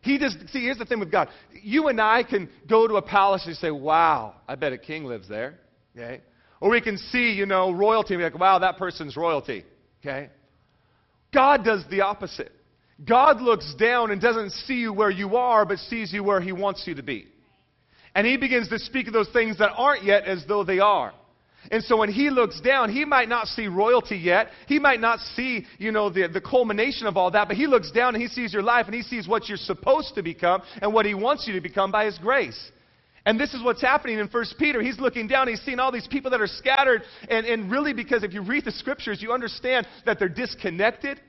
He 0.00 0.18
just, 0.18 0.38
see, 0.50 0.62
here's 0.62 0.78
the 0.78 0.86
thing 0.86 1.00
with 1.00 1.10
God. 1.10 1.28
You 1.62 1.88
and 1.88 2.00
I 2.00 2.22
can 2.22 2.48
go 2.68 2.86
to 2.86 2.94
a 2.94 3.02
palace 3.02 3.46
and 3.46 3.56
say, 3.56 3.70
Wow, 3.70 4.36
I 4.46 4.54
bet 4.54 4.72
a 4.72 4.78
king 4.78 5.04
lives 5.04 5.28
there. 5.28 5.58
Okay? 5.94 6.22
Or 6.60 6.70
we 6.70 6.80
can 6.80 6.96
see, 6.96 7.32
you 7.32 7.46
know, 7.46 7.70
royalty 7.70 8.14
and 8.14 8.20
be 8.20 8.24
like, 8.24 8.38
Wow, 8.38 8.60
that 8.60 8.78
person's 8.78 9.16
royalty. 9.16 9.64
Okay? 10.00 10.30
God 11.32 11.64
does 11.64 11.84
the 11.90 12.00
opposite. 12.00 12.52
God 13.04 13.40
looks 13.40 13.74
down 13.74 14.10
and 14.10 14.20
doesn't 14.20 14.50
see 14.50 14.80
you 14.80 14.92
where 14.92 15.10
you 15.10 15.36
are, 15.36 15.64
but 15.64 15.78
sees 15.78 16.12
you 16.12 16.24
where 16.24 16.40
He 16.40 16.52
wants 16.52 16.84
you 16.86 16.94
to 16.96 17.02
be. 17.02 17.26
And 18.14 18.26
He 18.26 18.36
begins 18.36 18.68
to 18.68 18.78
speak 18.78 19.06
of 19.06 19.12
those 19.12 19.28
things 19.30 19.58
that 19.58 19.72
aren't 19.76 20.04
yet 20.04 20.24
as 20.24 20.44
though 20.46 20.64
they 20.64 20.80
are. 20.80 21.12
And 21.70 21.82
so 21.84 21.96
when 21.98 22.10
he 22.10 22.30
looks 22.30 22.60
down, 22.60 22.90
he 22.90 23.04
might 23.04 23.28
not 23.28 23.46
see 23.46 23.66
royalty 23.66 24.16
yet. 24.16 24.48
He 24.66 24.78
might 24.78 25.00
not 25.00 25.18
see, 25.20 25.66
you 25.78 25.92
know, 25.92 26.08
the, 26.08 26.28
the 26.28 26.40
culmination 26.40 27.06
of 27.06 27.16
all 27.16 27.30
that, 27.32 27.48
but 27.48 27.56
he 27.56 27.66
looks 27.66 27.90
down 27.90 28.14
and 28.14 28.22
he 28.22 28.28
sees 28.28 28.52
your 28.52 28.62
life 28.62 28.86
and 28.86 28.94
he 28.94 29.02
sees 29.02 29.28
what 29.28 29.48
you're 29.48 29.58
supposed 29.58 30.14
to 30.14 30.22
become 30.22 30.62
and 30.80 30.94
what 30.94 31.04
he 31.04 31.14
wants 31.14 31.46
you 31.46 31.52
to 31.54 31.60
become 31.60 31.90
by 31.90 32.06
his 32.06 32.16
grace. 32.18 32.70
And 33.26 33.38
this 33.38 33.52
is 33.52 33.62
what's 33.62 33.82
happening 33.82 34.18
in 34.18 34.28
1 34.28 34.44
Peter. 34.58 34.80
He's 34.80 34.98
looking 34.98 35.26
down, 35.26 35.48
he's 35.48 35.60
seeing 35.62 35.80
all 35.80 35.92
these 35.92 36.06
people 36.06 36.30
that 36.30 36.40
are 36.40 36.46
scattered, 36.46 37.02
and, 37.28 37.44
and 37.44 37.70
really 37.70 37.92
because 37.92 38.22
if 38.22 38.32
you 38.32 38.40
read 38.40 38.64
the 38.64 38.72
scriptures, 38.72 39.20
you 39.20 39.32
understand 39.32 39.86
that 40.06 40.18
they're 40.18 40.28
disconnected. 40.30 41.20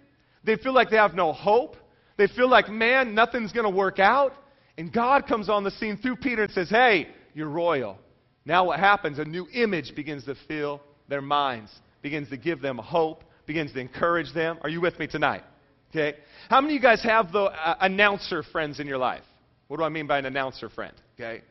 They 0.43 0.55
feel 0.55 0.73
like 0.73 0.89
they 0.89 0.97
have 0.97 1.13
no 1.13 1.33
hope. 1.33 1.75
They 2.17 2.27
feel 2.27 2.49
like, 2.49 2.69
man, 2.69 3.15
nothing's 3.15 3.51
going 3.51 3.65
to 3.65 3.75
work 3.75 3.99
out. 3.99 4.33
And 4.77 4.91
God 4.91 5.27
comes 5.27 5.49
on 5.49 5.63
the 5.63 5.71
scene 5.71 5.97
through 5.97 6.17
Peter 6.17 6.43
and 6.43 6.51
says, 6.51 6.69
hey, 6.69 7.09
you're 7.33 7.49
royal. 7.49 7.97
Now 8.45 8.65
what 8.65 8.79
happens? 8.79 9.19
A 9.19 9.25
new 9.25 9.47
image 9.53 9.93
begins 9.95 10.25
to 10.25 10.35
fill 10.47 10.81
their 11.07 11.21
minds, 11.21 11.71
begins 12.01 12.29
to 12.29 12.37
give 12.37 12.61
them 12.61 12.77
hope, 12.77 13.23
begins 13.45 13.73
to 13.73 13.79
encourage 13.79 14.33
them. 14.33 14.57
Are 14.61 14.69
you 14.69 14.81
with 14.81 14.97
me 14.99 15.07
tonight? 15.07 15.43
Okay. 15.91 16.17
How 16.49 16.61
many 16.61 16.75
of 16.75 16.81
you 16.81 16.87
guys 16.87 17.03
have 17.03 17.31
the 17.31 17.43
uh, 17.43 17.75
announcer 17.81 18.43
friends 18.43 18.79
in 18.79 18.87
your 18.87 18.97
life? 18.97 19.23
What 19.67 19.77
do 19.77 19.83
I 19.83 19.89
mean 19.89 20.07
by 20.07 20.19
an 20.19 20.25
announcer 20.25 20.69
friend? 20.69 20.93
Okay. 21.15 21.41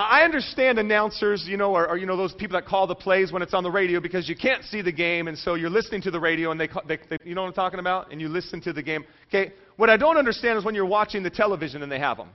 I 0.00 0.24
understand 0.24 0.78
announcers, 0.78 1.44
you 1.46 1.56
know, 1.56 1.74
or, 1.74 1.96
you 1.96 2.06
know 2.06 2.16
those 2.16 2.32
people 2.32 2.54
that 2.54 2.66
call 2.66 2.86
the 2.86 2.94
plays 2.94 3.32
when 3.32 3.42
it's 3.42 3.54
on 3.54 3.62
the 3.62 3.70
radio 3.70 4.00
because 4.00 4.28
you 4.28 4.36
can't 4.36 4.64
see 4.64 4.82
the 4.82 4.92
game, 4.92 5.26
and 5.26 5.36
so 5.36 5.54
you're 5.54 5.70
listening 5.70 6.02
to 6.02 6.10
the 6.10 6.20
radio, 6.20 6.50
and 6.50 6.60
they, 6.60 6.68
they, 6.86 6.98
they, 7.08 7.16
you 7.24 7.34
know 7.34 7.42
what 7.42 7.48
I'm 7.48 7.54
talking 7.54 7.80
about, 7.80 8.12
and 8.12 8.20
you 8.20 8.28
listen 8.28 8.60
to 8.62 8.72
the 8.72 8.82
game. 8.82 9.04
Okay, 9.28 9.52
what 9.76 9.90
I 9.90 9.96
don't 9.96 10.16
understand 10.16 10.58
is 10.58 10.64
when 10.64 10.74
you're 10.74 10.86
watching 10.86 11.22
the 11.22 11.30
television 11.30 11.82
and 11.82 11.90
they 11.90 11.98
have 11.98 12.16
them, 12.16 12.28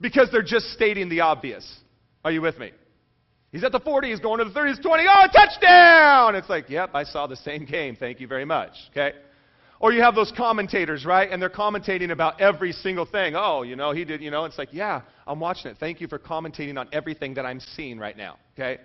because 0.00 0.28
they're 0.30 0.42
just 0.42 0.72
stating 0.72 1.08
the 1.08 1.20
obvious. 1.20 1.80
Are 2.24 2.32
you 2.32 2.40
with 2.40 2.58
me? 2.58 2.72
He's 3.52 3.64
at 3.64 3.72
the 3.72 3.80
40, 3.80 4.10
he's 4.10 4.20
going 4.20 4.38
to 4.38 4.44
the 4.44 4.50
30, 4.50 4.72
he's 4.72 4.84
20, 4.84 5.04
oh, 5.08 5.26
touchdown! 5.32 6.34
It's 6.34 6.48
like, 6.50 6.68
yep, 6.68 6.90
I 6.94 7.04
saw 7.04 7.26
the 7.26 7.36
same 7.36 7.64
game, 7.64 7.96
thank 7.96 8.20
you 8.20 8.26
very 8.26 8.44
much. 8.44 8.72
Okay. 8.90 9.12
Or 9.80 9.92
you 9.92 10.02
have 10.02 10.14
those 10.14 10.32
commentators, 10.36 11.04
right? 11.04 11.30
And 11.30 11.40
they're 11.40 11.48
commentating 11.48 12.10
about 12.10 12.40
every 12.40 12.72
single 12.72 13.06
thing. 13.06 13.34
Oh, 13.36 13.62
you 13.62 13.76
know, 13.76 13.92
he 13.92 14.04
did, 14.04 14.20
you 14.20 14.30
know, 14.30 14.44
it's 14.44 14.58
like, 14.58 14.70
yeah, 14.72 15.02
I'm 15.26 15.38
watching 15.38 15.70
it. 15.70 15.76
Thank 15.78 16.00
you 16.00 16.08
for 16.08 16.18
commentating 16.18 16.76
on 16.78 16.88
everything 16.92 17.34
that 17.34 17.46
I'm 17.46 17.60
seeing 17.76 17.98
right 17.98 18.16
now. 18.16 18.38
Okay? 18.54 18.78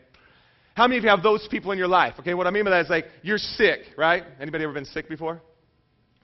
How 0.76 0.88
many 0.88 0.98
of 0.98 1.04
you 1.04 1.10
have 1.10 1.22
those 1.22 1.48
people 1.50 1.72
in 1.72 1.78
your 1.78 1.88
life? 1.88 2.16
Okay, 2.20 2.34
what 2.34 2.48
I 2.48 2.50
mean 2.50 2.64
by 2.64 2.72
that 2.72 2.82
is 2.86 2.90
like 2.90 3.06
you're 3.22 3.38
sick, 3.38 3.82
right? 3.96 4.24
Anybody 4.40 4.64
ever 4.64 4.74
been 4.74 4.86
sick 4.86 5.08
before? 5.08 5.42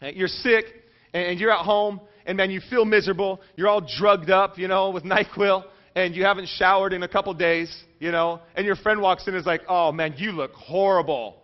Okay, 0.02 0.18
you're 0.18 0.28
sick 0.28 0.66
and 1.14 1.40
you're 1.40 1.52
at 1.52 1.64
home 1.64 2.02
and 2.26 2.36
man, 2.36 2.50
you 2.50 2.62
feel 2.70 2.84
miserable. 2.84 3.42
You're 3.56 3.68
all 3.68 3.82
drugged 3.82 4.32
up, 4.32 4.58
you 4.58 4.68
know, 4.68 4.90
with 4.90 5.04
NyQuil 5.06 5.66
and 5.96 6.16
you 6.16 6.24
haven't 6.24 6.48
showered 6.48 6.94
in 6.94 7.04
a 7.04 7.08
couple 7.08 7.34
days, 7.36 7.76
you 8.00 8.12
know, 8.12 8.40
and 8.56 8.66
your 8.66 8.76
friend 8.76 9.02
walks 9.02 9.28
in 9.28 9.36
and 9.36 9.40
is 9.40 9.46
like, 9.46 9.62
oh 9.68 9.92
man, 9.92 10.16
you 10.18 10.32
look 10.32 10.54
horrible. 10.54 11.38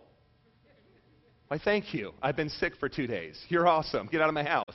Why, 1.48 1.58
thank 1.58 1.94
you. 1.94 2.12
I've 2.20 2.36
been 2.36 2.48
sick 2.48 2.74
for 2.80 2.88
two 2.88 3.06
days. 3.06 3.40
You're 3.48 3.68
awesome. 3.68 4.08
Get 4.10 4.20
out 4.20 4.28
of 4.28 4.34
my 4.34 4.42
house. 4.42 4.74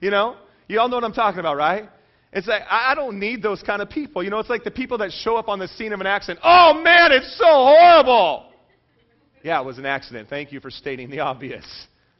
You 0.00 0.10
know? 0.10 0.36
You 0.66 0.80
all 0.80 0.88
know 0.88 0.96
what 0.96 1.04
I'm 1.04 1.12
talking 1.12 1.40
about, 1.40 1.56
right? 1.56 1.88
It's 2.32 2.46
like, 2.46 2.62
I 2.68 2.94
don't 2.94 3.18
need 3.18 3.42
those 3.42 3.62
kind 3.62 3.80
of 3.80 3.88
people. 3.88 4.22
You 4.22 4.30
know, 4.30 4.38
it's 4.38 4.50
like 4.50 4.64
the 4.64 4.70
people 4.70 4.98
that 4.98 5.12
show 5.12 5.36
up 5.36 5.48
on 5.48 5.58
the 5.58 5.68
scene 5.68 5.92
of 5.92 6.00
an 6.00 6.06
accident. 6.06 6.40
Oh, 6.42 6.80
man, 6.82 7.10
it's 7.12 7.38
so 7.38 7.46
horrible. 7.46 8.52
Yeah, 9.42 9.60
it 9.60 9.64
was 9.64 9.78
an 9.78 9.86
accident. 9.86 10.28
Thank 10.28 10.52
you 10.52 10.60
for 10.60 10.70
stating 10.70 11.08
the 11.08 11.20
obvious. 11.20 11.64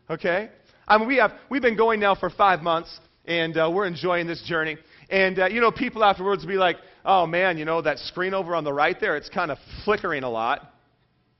Okay? 0.09 0.49
I 0.87 0.97
mean, 0.97 1.09
we 1.09 1.17
have, 1.17 1.33
we've 1.51 1.61
been 1.61 1.77
going 1.77 2.01
now 2.01 2.15
for 2.15 2.31
five 2.31 2.63
months, 2.63 2.99
and 3.27 3.59
uh, 3.59 3.71
we're 3.71 3.87
enjoying 3.87 4.27
this 4.27 4.43
journey. 4.47 4.79
And, 5.11 5.39
uh, 5.39 5.47
you 5.49 5.61
know, 5.61 5.71
people 5.71 6.03
afterwards 6.03 6.43
will 6.43 6.53
be 6.53 6.57
like, 6.57 6.77
oh, 7.05 7.27
man, 7.27 7.59
you 7.59 7.67
know, 7.67 7.83
that 7.83 7.99
screen 7.99 8.33
over 8.33 8.55
on 8.55 8.65
the 8.65 8.73
right 8.73 8.99
there, 8.99 9.17
it's 9.17 9.29
kind 9.29 9.51
of 9.51 9.59
flickering 9.85 10.23
a 10.23 10.31
lot. 10.31 10.73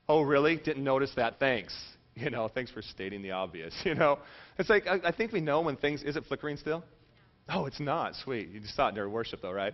Oh, 0.07 0.21
really? 0.21 0.57
Didn't 0.57 0.83
notice 0.83 1.11
that. 1.15 1.39
Thanks. 1.39 1.73
You 2.23 2.29
know, 2.29 2.49
thanks 2.53 2.69
for 2.69 2.81
stating 2.81 3.21
the 3.21 3.31
obvious. 3.31 3.73
You 3.85 3.95
know, 3.95 4.19
it's 4.57 4.69
like 4.69 4.87
I, 4.87 4.99
I 5.05 5.11
think 5.11 5.31
we 5.31 5.41
know 5.41 5.61
when 5.61 5.77
things 5.77 6.03
is 6.03 6.15
it 6.15 6.25
flickering 6.25 6.57
still? 6.57 6.83
Oh, 7.51 7.65
it's 7.65 7.79
not. 7.79 8.15
Sweet. 8.15 8.49
You 8.49 8.59
just 8.59 8.75
saw 8.75 8.89
it 8.89 8.95
during 8.95 9.11
worship, 9.11 9.41
though, 9.41 9.51
right? 9.51 9.73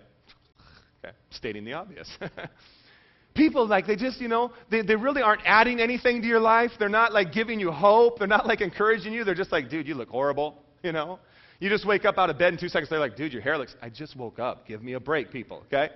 Okay. 1.04 1.14
Stating 1.32 1.66
the 1.66 1.74
obvious. 1.74 2.10
People, 3.36 3.68
like, 3.68 3.86
they 3.86 3.98
just, 3.98 4.22
you 4.22 4.30
know, 4.30 4.54
they, 4.72 4.82
they 4.82 4.96
really 4.96 5.22
aren't 5.22 5.42
adding 5.46 5.82
anything 5.82 6.22
to 6.22 6.28
your 6.28 6.40
life. 6.40 6.72
They're 6.80 6.88
not, 6.88 7.12
like, 7.12 7.34
giving 7.34 7.60
you 7.60 7.72
hope. 7.72 8.20
They're 8.20 8.28
not, 8.28 8.48
like, 8.48 8.62
encouraging 8.62 9.12
you. 9.12 9.26
They're 9.26 9.36
just 9.36 9.52
like, 9.52 9.70
dude, 9.70 9.88
you 9.90 9.96
look 9.96 10.08
horrible, 10.08 10.56
you 10.84 10.94
know? 10.94 11.20
You 11.60 11.70
just 11.70 11.86
wake 11.86 12.06
up 12.06 12.18
out 12.18 12.30
of 12.30 12.38
bed 12.38 12.54
in 12.54 12.60
two 12.60 12.70
seconds 12.70 12.90
they're 12.90 13.00
like, 13.00 13.18
dude, 13.18 13.34
your 13.34 13.42
hair 13.42 13.58
looks, 13.58 13.76
I 13.82 13.90
just 13.90 14.16
woke 14.16 14.40
up. 14.40 14.68
Give 14.68 14.82
me 14.82 14.94
a 14.94 15.00
break, 15.00 15.32
people, 15.32 15.64
okay? 15.66 15.94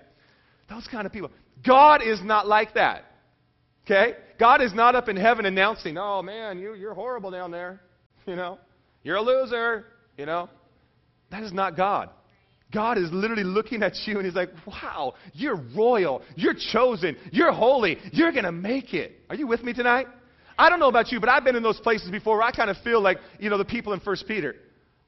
Those 0.70 0.88
kind 0.88 1.06
of 1.06 1.14
people. 1.14 1.32
God 1.66 2.02
is 2.02 2.22
not 2.24 2.48
like 2.48 2.74
that, 2.74 3.06
okay? 3.90 4.16
God 4.40 4.62
is 4.62 4.74
not 4.74 4.96
up 4.96 5.10
in 5.10 5.16
heaven 5.16 5.46
announcing, 5.46 5.98
oh, 5.98 6.22
man, 6.22 6.60
you, 6.60 6.74
you're 6.74 6.94
horrible 6.94 7.32
down 7.32 7.52
there, 7.52 7.82
you 8.26 8.36
know? 8.36 8.58
You're 9.04 9.18
a 9.18 9.22
loser, 9.22 9.86
you 10.18 10.26
know? 10.26 10.50
That 11.32 11.44
is 11.44 11.54
not 11.54 11.78
God. 11.78 12.10
God 12.72 12.98
is 12.98 13.10
literally 13.12 13.44
looking 13.44 13.82
at 13.82 13.94
you 14.06 14.18
and 14.18 14.26
He's 14.26 14.36
like, 14.36 14.50
wow, 14.68 15.16
you're 15.34 15.60
royal. 15.76 16.22
You're 16.36 16.54
chosen. 16.54 17.18
You're 17.32 17.52
holy. 17.52 17.98
You're 18.12 18.32
going 18.32 18.44
to 18.44 18.52
make 18.52 18.94
it. 18.94 19.14
Are 19.30 19.36
you 19.36 19.48
with 19.48 19.64
me 19.64 19.74
tonight? 19.74 20.08
I 20.58 20.70
don't 20.70 20.80
know 20.80 20.90
about 20.90 21.12
you, 21.12 21.20
but 21.20 21.30
I've 21.30 21.44
been 21.44 21.56
in 21.56 21.64
those 21.64 21.80
places 21.80 22.12
before 22.12 22.38
where 22.38 22.46
I 22.46 22.52
kind 22.52 22.70
of 22.70 22.78
feel 22.84 23.02
like, 23.02 23.18
you 23.40 23.50
know, 23.50 23.58
the 23.58 23.66
people 23.66 23.94
in 23.94 24.00
1 24.00 24.16
Peter. 24.28 24.56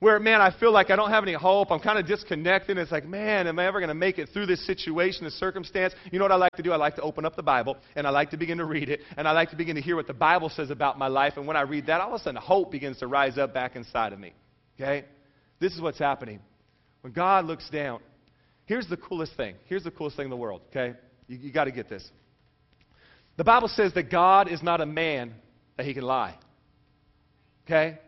Where, 0.01 0.19
man, 0.19 0.41
I 0.41 0.49
feel 0.59 0.71
like 0.71 0.89
I 0.89 0.95
don't 0.95 1.11
have 1.11 1.21
any 1.21 1.35
hope. 1.35 1.69
I'm 1.69 1.79
kind 1.79 1.99
of 1.99 2.07
disconnected. 2.07 2.75
It's 2.79 2.91
like, 2.91 3.05
man, 3.05 3.45
am 3.45 3.59
I 3.59 3.67
ever 3.67 3.79
going 3.79 3.89
to 3.89 3.93
make 3.93 4.17
it 4.17 4.29
through 4.33 4.47
this 4.47 4.65
situation, 4.65 5.25
this 5.25 5.35
circumstance? 5.35 5.93
You 6.11 6.17
know 6.17 6.25
what 6.25 6.31
I 6.31 6.37
like 6.37 6.53
to 6.53 6.63
do? 6.63 6.71
I 6.71 6.77
like 6.77 6.95
to 6.95 7.03
open 7.03 7.23
up 7.23 7.35
the 7.35 7.43
Bible 7.43 7.77
and 7.95 8.07
I 8.07 8.09
like 8.09 8.31
to 8.31 8.37
begin 8.37 8.57
to 8.57 8.65
read 8.65 8.89
it 8.89 9.01
and 9.15 9.27
I 9.27 9.31
like 9.31 9.51
to 9.51 9.55
begin 9.55 9.75
to 9.75 9.81
hear 9.81 9.95
what 9.95 10.07
the 10.07 10.13
Bible 10.13 10.49
says 10.49 10.71
about 10.71 10.97
my 10.97 11.07
life. 11.07 11.33
And 11.37 11.45
when 11.45 11.55
I 11.55 11.61
read 11.61 11.85
that, 11.85 12.01
all 12.01 12.15
of 12.15 12.19
a 12.19 12.23
sudden 12.23 12.41
hope 12.41 12.71
begins 12.71 12.97
to 12.97 13.05
rise 13.05 13.37
up 13.37 13.53
back 13.53 13.75
inside 13.75 14.11
of 14.11 14.17
me. 14.17 14.33
Okay? 14.75 15.05
This 15.59 15.71
is 15.73 15.81
what's 15.81 15.99
happening. 15.99 16.39
When 17.01 17.13
God 17.13 17.45
looks 17.45 17.69
down, 17.69 17.99
here's 18.65 18.87
the 18.87 18.97
coolest 18.97 19.37
thing. 19.37 19.53
Here's 19.65 19.83
the 19.83 19.91
coolest 19.91 20.17
thing 20.17 20.25
in 20.25 20.31
the 20.31 20.35
world, 20.35 20.61
okay? 20.69 20.97
You, 21.27 21.37
you 21.37 21.53
got 21.53 21.65
to 21.65 21.71
get 21.71 21.89
this. 21.89 22.09
The 23.37 23.43
Bible 23.43 23.67
says 23.67 23.93
that 23.93 24.09
God 24.09 24.51
is 24.51 24.63
not 24.63 24.81
a 24.81 24.85
man 24.87 25.35
that 25.77 25.85
he 25.85 25.93
can 25.93 26.03
lie. 26.03 26.39
Okay? 27.67 27.99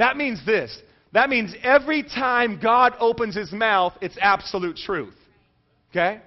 That 0.00 0.16
means 0.16 0.44
this. 0.46 0.76
That 1.12 1.28
means 1.28 1.54
every 1.62 2.02
time 2.02 2.58
God 2.58 2.94
opens 2.98 3.34
his 3.34 3.52
mouth, 3.52 3.92
it's 4.00 4.16
absolute 4.18 4.76
truth. 4.76 5.14
Okay? 5.90 6.22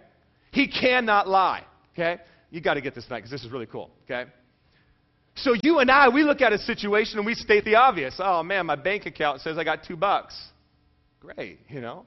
He 0.51 0.67
cannot 0.67 1.27
lie. 1.27 1.63
Okay? 1.93 2.21
You 2.51 2.61
got 2.61 2.75
to 2.75 2.81
get 2.81 2.93
this 2.93 3.05
tonight 3.05 3.21
because 3.21 3.31
this 3.31 3.43
is 3.43 3.51
really 3.51 3.65
cool. 3.65 3.89
Okay? 4.03 4.29
So 5.37 5.55
you 5.63 5.79
and 5.79 5.89
I, 5.89 6.09
we 6.09 6.21
look 6.21 6.41
at 6.41 6.53
a 6.53 6.59
situation 6.59 7.17
and 7.17 7.25
we 7.25 7.33
state 7.33 7.65
the 7.65 7.73
obvious. 7.73 8.13
Oh 8.19 8.43
man, 8.43 8.67
my 8.67 8.75
bank 8.75 9.07
account 9.07 9.41
says 9.41 9.57
I 9.57 9.63
got 9.63 9.79
two 9.87 9.95
bucks. 9.95 10.39
Great, 11.19 11.57
you 11.67 11.81
know. 11.81 12.05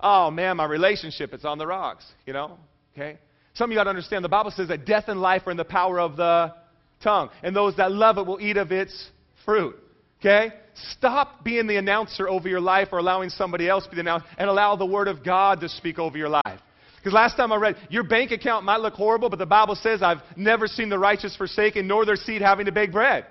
Oh 0.00 0.30
man, 0.30 0.56
my 0.56 0.64
relationship, 0.64 1.34
it's 1.34 1.44
on 1.44 1.58
the 1.58 1.66
rocks, 1.66 2.06
you 2.24 2.32
know. 2.32 2.58
Okay? 2.94 3.18
Some 3.52 3.68
of 3.68 3.72
you 3.72 3.78
got 3.78 3.84
to 3.84 3.90
understand 3.90 4.24
the 4.24 4.30
Bible 4.30 4.52
says 4.52 4.68
that 4.68 4.86
death 4.86 5.04
and 5.08 5.20
life 5.20 5.42
are 5.46 5.50
in 5.50 5.58
the 5.58 5.66
power 5.66 6.00
of 6.00 6.16
the 6.16 6.54
tongue, 7.02 7.28
and 7.42 7.54
those 7.54 7.76
that 7.76 7.92
love 7.92 8.16
it 8.16 8.24
will 8.24 8.40
eat 8.40 8.56
of 8.56 8.72
its 8.72 9.10
fruit. 9.44 9.76
Okay? 10.24 10.54
Stop 10.92 11.44
being 11.44 11.66
the 11.66 11.76
announcer 11.76 12.28
over 12.28 12.48
your 12.48 12.60
life 12.60 12.88
or 12.92 12.98
allowing 12.98 13.28
somebody 13.28 13.68
else 13.68 13.84
to 13.84 13.90
be 13.90 13.96
the 13.96 14.00
announcer 14.00 14.26
and 14.38 14.48
allow 14.48 14.74
the 14.74 14.86
Word 14.86 15.06
of 15.06 15.22
God 15.22 15.60
to 15.60 15.68
speak 15.68 15.98
over 15.98 16.16
your 16.16 16.30
life. 16.30 16.60
Because 16.96 17.12
last 17.12 17.36
time 17.36 17.52
I 17.52 17.56
read, 17.56 17.76
your 17.90 18.02
bank 18.02 18.30
account 18.30 18.64
might 18.64 18.80
look 18.80 18.94
horrible, 18.94 19.28
but 19.28 19.38
the 19.38 19.44
Bible 19.44 19.74
says, 19.74 20.02
I've 20.02 20.22
never 20.36 20.66
seen 20.66 20.88
the 20.88 20.98
righteous 20.98 21.36
forsaken, 21.36 21.86
nor 21.86 22.06
their 22.06 22.16
seed 22.16 22.40
having 22.40 22.64
to 22.64 22.72
beg 22.72 22.92
bread. 22.92 23.26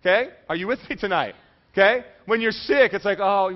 Okay? 0.00 0.28
Are 0.48 0.54
you 0.54 0.68
with 0.68 0.78
me 0.88 0.94
tonight? 0.94 1.34
Okay? 1.72 2.04
When 2.26 2.40
you're 2.40 2.52
sick, 2.52 2.92
it's 2.92 3.04
like, 3.04 3.18
oh, 3.20 3.48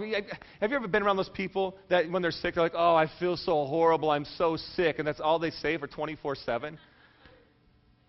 have 0.61 0.71
you 0.71 0.77
ever 0.77 0.89
been 0.89 1.05
around 1.05 1.17
those 1.17 1.29
people 1.29 1.77
that 1.89 2.11
when 2.11 2.21
they're 2.23 2.33
sick, 2.33 2.57
they're 2.57 2.65
like, 2.65 2.73
oh, 2.75 2.97
I 2.97 3.09
feel 3.21 3.37
so 3.37 3.65
horrible, 3.67 4.11
I'm 4.11 4.25
so 4.37 4.57
sick, 4.75 4.99
and 4.99 5.07
that's 5.07 5.21
all 5.21 5.39
they 5.39 5.51
say 5.51 5.79
for 5.79 5.87
24 5.87 6.35
7? 6.35 6.77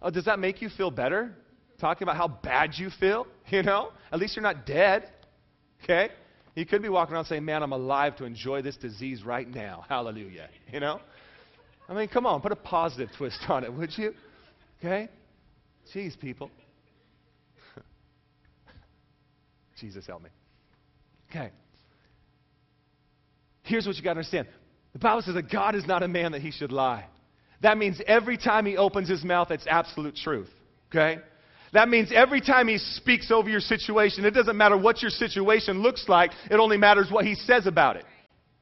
Oh, 0.01 0.09
does 0.09 0.25
that 0.25 0.39
make 0.39 0.61
you 0.61 0.69
feel 0.75 0.89
better? 0.89 1.35
Talking 1.79 2.03
about 2.03 2.17
how 2.17 2.27
bad 2.27 2.71
you 2.75 2.89
feel? 2.99 3.27
You 3.49 3.63
know? 3.63 3.89
At 4.11 4.19
least 4.19 4.35
you're 4.35 4.43
not 4.43 4.67
dead. 4.67 5.09
Okay? 5.83 6.09
You 6.53 6.67
could 6.67 6.83
be 6.83 6.89
walking 6.89 7.15
around 7.15 7.25
saying, 7.25 7.43
man, 7.43 7.63
I'm 7.63 7.71
alive 7.71 8.15
to 8.17 8.25
enjoy 8.25 8.61
this 8.61 8.77
disease 8.77 9.23
right 9.23 9.49
now. 9.49 9.85
Hallelujah. 9.89 10.49
You 10.71 10.79
know? 10.79 10.99
I 11.87 11.95
mean, 11.95 12.09
come 12.09 12.27
on, 12.27 12.41
put 12.41 12.51
a 12.51 12.55
positive 12.55 13.09
twist 13.17 13.39
on 13.47 13.63
it, 13.63 13.73
would 13.73 13.97
you? 13.97 14.13
Okay? 14.79 15.09
Jeez, 15.95 16.19
people. 16.19 16.51
Jesus 19.79 20.05
help 20.05 20.21
me. 20.21 20.29
Okay. 21.31 21.49
Here's 23.63 23.87
what 23.87 23.95
you 23.95 24.03
got 24.03 24.13
to 24.13 24.19
understand. 24.19 24.47
The 24.93 24.99
Bible 24.99 25.23
says 25.23 25.33
that 25.33 25.51
God 25.51 25.73
is 25.73 25.87
not 25.87 26.03
a 26.03 26.07
man 26.07 26.33
that 26.33 26.41
he 26.41 26.51
should 26.51 26.71
lie. 26.71 27.05
That 27.61 27.79
means 27.79 27.99
every 28.05 28.37
time 28.37 28.67
he 28.67 28.77
opens 28.77 29.09
his 29.09 29.23
mouth, 29.23 29.49
it's 29.49 29.65
absolute 29.67 30.15
truth. 30.15 30.49
Okay? 30.91 31.19
That 31.73 31.89
means 31.89 32.11
every 32.13 32.41
time 32.41 32.67
he 32.67 32.77
speaks 32.77 33.31
over 33.31 33.49
your 33.49 33.59
situation, 33.59 34.25
it 34.25 34.31
doesn't 34.31 34.57
matter 34.57 34.77
what 34.77 35.01
your 35.01 35.11
situation 35.11 35.81
looks 35.81 36.05
like, 36.07 36.31
it 36.49 36.55
only 36.55 36.77
matters 36.77 37.11
what 37.11 37.25
he 37.25 37.35
says 37.35 37.67
about 37.67 37.95
it. 37.95 38.05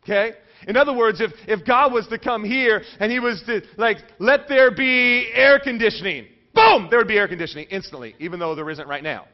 Okay? 0.04 0.34
In 0.68 0.76
other 0.76 0.94
words, 0.94 1.22
if, 1.22 1.32
if 1.48 1.66
God 1.66 1.94
was 1.94 2.08
to 2.08 2.18
come 2.18 2.44
here 2.44 2.82
and 3.00 3.12
he 3.12 3.20
was 3.20 3.42
to, 3.46 3.62
like, 3.78 3.98
let 4.20 4.48
there 4.48 4.72
be 4.72 5.30
air 5.34 5.60
conditioning, 5.60 6.28
boom, 6.54 6.88
there 6.90 7.00
would 7.00 7.08
be 7.08 7.18
air 7.18 7.28
conditioning 7.28 7.68
instantly, 7.70 8.16
even 8.20 8.40
though 8.40 8.56
there 8.56 8.70
isn't 8.70 8.88
right 8.88 9.04
now. 9.04 9.28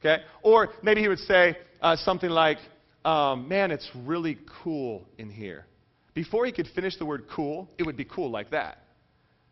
Okay? 0.00 0.22
Or 0.42 0.70
maybe 0.82 1.00
he 1.00 1.08
would 1.08 1.18
say 1.20 1.56
uh, 1.80 1.96
something 1.96 2.30
like, 2.30 2.58
um, 3.04 3.48
man, 3.48 3.70
it's 3.70 3.88
really 4.04 4.38
cool 4.62 5.06
in 5.18 5.30
here. 5.30 5.66
Before 6.14 6.44
he 6.44 6.52
could 6.52 6.68
finish 6.74 6.96
the 6.96 7.06
word 7.06 7.24
cool, 7.34 7.70
it 7.78 7.84
would 7.84 7.96
be 7.96 8.04
cool 8.04 8.30
like 8.30 8.50
that. 8.50 8.82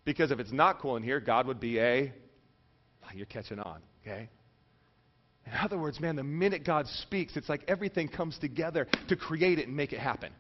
Because 0.05 0.31
if 0.31 0.41
it's 0.41 0.53
not 0.53 0.81
cool 0.81 0.97
in 0.97 1.03
here, 1.03 1.21
God 1.21 1.47
would 1.47 1.61
be 1.61 1.79
a 1.79 2.13
Ah, 3.07 3.11
you're 3.15 3.27
catching 3.27 3.59
on, 3.59 3.81
okay? 4.03 4.29
In 5.47 5.53
other 5.53 5.79
words, 5.79 6.01
man, 6.01 6.17
the 6.17 6.25
minute 6.25 6.65
God 6.65 6.87
speaks, 6.89 7.37
it's 7.37 7.49
like 7.49 7.63
everything 7.69 8.09
comes 8.09 8.37
together 8.39 8.87
to 9.09 9.17
create 9.17 9.59
it 9.59 9.69
and 9.69 9.77
make 9.77 9.93
it 9.93 10.01
happen. 10.01 10.33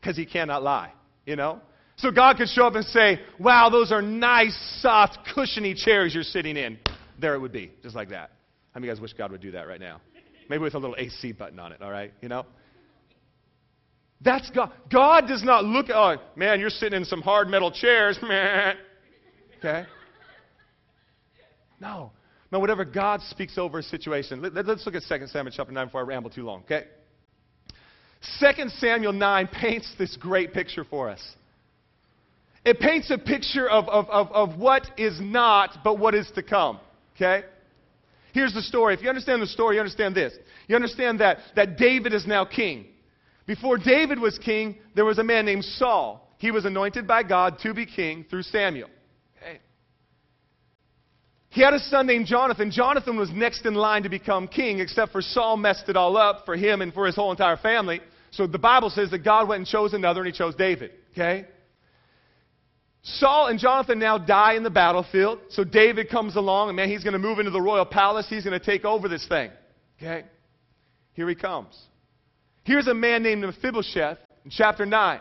Because 0.00 0.16
he 0.16 0.26
cannot 0.26 0.62
lie, 0.62 0.92
you 1.26 1.36
know? 1.36 1.60
So 1.96 2.10
God 2.10 2.36
could 2.36 2.48
show 2.48 2.66
up 2.66 2.74
and 2.74 2.84
say, 2.84 3.20
wow, 3.38 3.70
those 3.70 3.92
are 3.92 4.02
nice, 4.02 4.56
soft, 4.80 5.18
cushiony 5.34 5.74
chairs 5.74 6.14
you're 6.14 6.22
sitting 6.22 6.56
in. 6.56 6.78
There 7.20 7.34
it 7.34 7.40
would 7.40 7.52
be, 7.52 7.72
just 7.82 7.94
like 7.94 8.10
that. 8.10 8.30
How 8.72 8.80
many 8.80 8.88
of 8.88 8.96
you 8.96 8.96
guys 8.96 9.02
wish 9.02 9.12
God 9.14 9.32
would 9.32 9.40
do 9.40 9.52
that 9.52 9.66
right 9.66 9.80
now? 9.80 10.00
Maybe 10.48 10.62
with 10.62 10.74
a 10.74 10.78
little 10.78 10.96
AC 10.98 11.32
button 11.32 11.58
on 11.58 11.72
it, 11.72 11.82
all 11.82 11.90
right? 11.90 12.12
You 12.20 12.28
know? 12.28 12.46
That's 14.20 14.50
God. 14.50 14.72
God 14.90 15.28
does 15.28 15.44
not 15.44 15.64
look 15.64 15.90
at, 15.90 15.96
oh, 15.96 16.16
man, 16.34 16.58
you're 16.58 16.70
sitting 16.70 16.96
in 16.96 17.04
some 17.04 17.22
hard 17.22 17.48
metal 17.48 17.70
chairs. 17.70 18.18
Man. 18.22 18.76
Okay? 19.58 19.86
No. 21.80 22.12
No, 22.50 22.58
whatever 22.58 22.84
God 22.84 23.20
speaks 23.22 23.58
over 23.58 23.78
a 23.78 23.82
situation. 23.82 24.40
Let, 24.40 24.68
us 24.68 24.82
look 24.86 24.94
at 24.94 25.02
2 25.06 25.26
Samuel 25.26 25.52
chapter 25.54 25.72
9 25.72 25.86
before 25.86 26.00
I 26.00 26.04
ramble 26.04 26.30
too 26.30 26.44
long, 26.44 26.60
okay? 26.62 26.84
2 28.40 28.68
Samuel 28.78 29.12
9 29.12 29.48
paints 29.48 29.92
this 29.98 30.16
great 30.16 30.54
picture 30.54 30.84
for 30.84 31.10
us. 31.10 31.20
It 32.64 32.80
paints 32.80 33.10
a 33.10 33.18
picture 33.18 33.68
of, 33.68 33.88
of, 33.88 34.08
of, 34.08 34.32
of 34.32 34.58
what 34.58 34.86
is 34.96 35.20
not, 35.20 35.78
but 35.84 35.98
what 35.98 36.14
is 36.14 36.30
to 36.34 36.42
come, 36.42 36.80
okay? 37.16 37.44
Here's 38.32 38.54
the 38.54 38.62
story. 38.62 38.94
If 38.94 39.02
you 39.02 39.08
understand 39.08 39.42
the 39.42 39.46
story, 39.46 39.76
you 39.76 39.80
understand 39.80 40.14
this. 40.14 40.34
You 40.66 40.76
understand 40.76 41.20
that, 41.20 41.38
that 41.56 41.76
David 41.76 42.12
is 42.12 42.26
now 42.26 42.44
king. 42.44 42.86
Before 43.46 43.78
David 43.78 44.18
was 44.18 44.38
king, 44.38 44.76
there 44.94 45.04
was 45.04 45.18
a 45.18 45.24
man 45.24 45.46
named 45.46 45.64
Saul. 45.64 46.28
He 46.38 46.50
was 46.50 46.64
anointed 46.64 47.06
by 47.06 47.22
God 47.22 47.58
to 47.60 47.72
be 47.72 47.86
king 47.86 48.26
through 48.28 48.42
Samuel. 48.42 48.88
He 51.50 51.62
had 51.62 51.72
a 51.72 51.78
son 51.78 52.06
named 52.06 52.26
Jonathan. 52.26 52.70
Jonathan 52.70 53.16
was 53.16 53.30
next 53.32 53.64
in 53.64 53.74
line 53.74 54.02
to 54.02 54.08
become 54.08 54.48
king, 54.48 54.80
except 54.80 55.12
for 55.12 55.22
Saul 55.22 55.56
messed 55.56 55.88
it 55.88 55.96
all 55.96 56.16
up 56.16 56.44
for 56.44 56.56
him 56.56 56.82
and 56.82 56.92
for 56.92 57.06
his 57.06 57.16
whole 57.16 57.30
entire 57.30 57.56
family. 57.56 58.00
So 58.30 58.46
the 58.46 58.58
Bible 58.58 58.90
says 58.90 59.10
that 59.10 59.24
God 59.24 59.48
went 59.48 59.60
and 59.60 59.66
chose 59.66 59.94
another, 59.94 60.20
and 60.20 60.32
he 60.32 60.36
chose 60.36 60.54
David. 60.54 60.92
Okay? 61.12 61.46
Saul 63.02 63.46
and 63.46 63.58
Jonathan 63.58 63.98
now 63.98 64.18
die 64.18 64.54
in 64.54 64.62
the 64.62 64.70
battlefield. 64.70 65.38
So 65.48 65.64
David 65.64 66.10
comes 66.10 66.36
along, 66.36 66.68
and 66.68 66.76
man, 66.76 66.90
he's 66.90 67.02
going 67.02 67.14
to 67.14 67.18
move 67.18 67.38
into 67.38 67.50
the 67.50 67.62
royal 67.62 67.86
palace. 67.86 68.26
He's 68.28 68.44
going 68.44 68.58
to 68.58 68.64
take 68.64 68.84
over 68.84 69.08
this 69.08 69.26
thing. 69.26 69.50
Okay? 69.96 70.24
Here 71.14 71.28
he 71.28 71.34
comes. 71.34 71.76
Here's 72.64 72.86
a 72.86 72.94
man 72.94 73.22
named 73.22 73.40
Mephibosheth 73.42 74.18
in 74.44 74.50
chapter 74.50 74.84
9. 74.84 75.20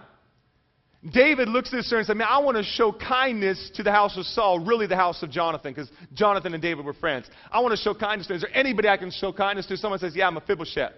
David 1.13 1.48
looks 1.48 1.70
at 1.70 1.77
this 1.77 1.92
and 1.92 2.06
says, 2.06 2.16
Man, 2.16 2.27
I 2.27 2.39
want 2.39 2.58
to 2.58 2.63
show 2.63 2.92
kindness 2.92 3.72
to 3.75 3.84
the 3.84 3.92
house 3.92 4.18
of 4.18 4.25
Saul, 4.25 4.60
really 4.60 4.88
the 4.88 4.96
house 4.96 5.22
of 5.22 5.30
Jonathan, 5.30 5.74
because 5.74 5.92
Jonathan 6.13 6.54
and 6.54 6.62
David 6.62 6.86
were 6.86 6.94
friends. 6.94 7.27
I 7.51 7.60
want 7.60 7.77
to 7.77 7.82
show 7.82 7.94
kindness 7.94 8.27
to. 8.27 8.36
Is 8.36 8.42
there 8.42 8.56
anybody 8.56 8.89
I 8.89 8.98
can 8.98 9.12
show 9.12 9.32
kindness 9.32 9.68
to? 9.68 9.77
Someone 9.77 10.00
says, 10.00 10.16
Yeah, 10.16 10.30
Mephibosheth. 10.32 10.94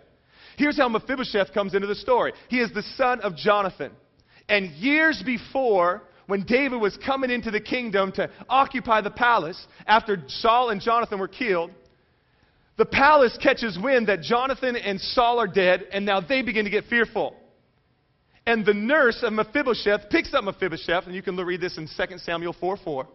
Here's 0.57 0.77
how 0.77 0.89
Mephibosheth 0.89 1.53
comes 1.53 1.73
into 1.73 1.87
the 1.87 1.95
story. 1.95 2.33
He 2.47 2.59
is 2.59 2.71
the 2.73 2.83
son 2.95 3.21
of 3.21 3.35
Jonathan. 3.35 3.91
And 4.47 4.71
years 4.71 5.21
before, 5.25 6.03
when 6.27 6.43
David 6.43 6.79
was 6.79 6.97
coming 7.05 7.29
into 7.29 7.51
the 7.51 7.61
kingdom 7.61 8.11
to 8.13 8.29
occupy 8.47 9.01
the 9.01 9.11
palace 9.11 9.67
after 9.85 10.23
Saul 10.27 10.69
and 10.69 10.81
Jonathan 10.81 11.19
were 11.19 11.27
killed, 11.27 11.71
the 12.77 12.85
palace 12.85 13.37
catches 13.41 13.77
wind 13.77 14.07
that 14.07 14.21
Jonathan 14.21 14.75
and 14.75 14.99
Saul 15.01 15.39
are 15.39 15.47
dead, 15.47 15.85
and 15.91 16.05
now 16.05 16.21
they 16.21 16.41
begin 16.41 16.63
to 16.63 16.71
get 16.71 16.85
fearful. 16.85 17.35
And 18.49 18.65
the 18.65 18.73
nurse 18.73 19.21
of 19.21 19.31
Mephibosheth 19.31 20.09
picks 20.09 20.33
up 20.33 20.43
Mephibosheth, 20.43 21.05
and 21.05 21.13
you 21.13 21.21
can 21.21 21.37
read 21.37 21.61
this 21.61 21.77
in 21.77 21.87
2 21.87 22.17
Samuel 22.17 22.55
4 22.59 22.77
4. 22.83 23.07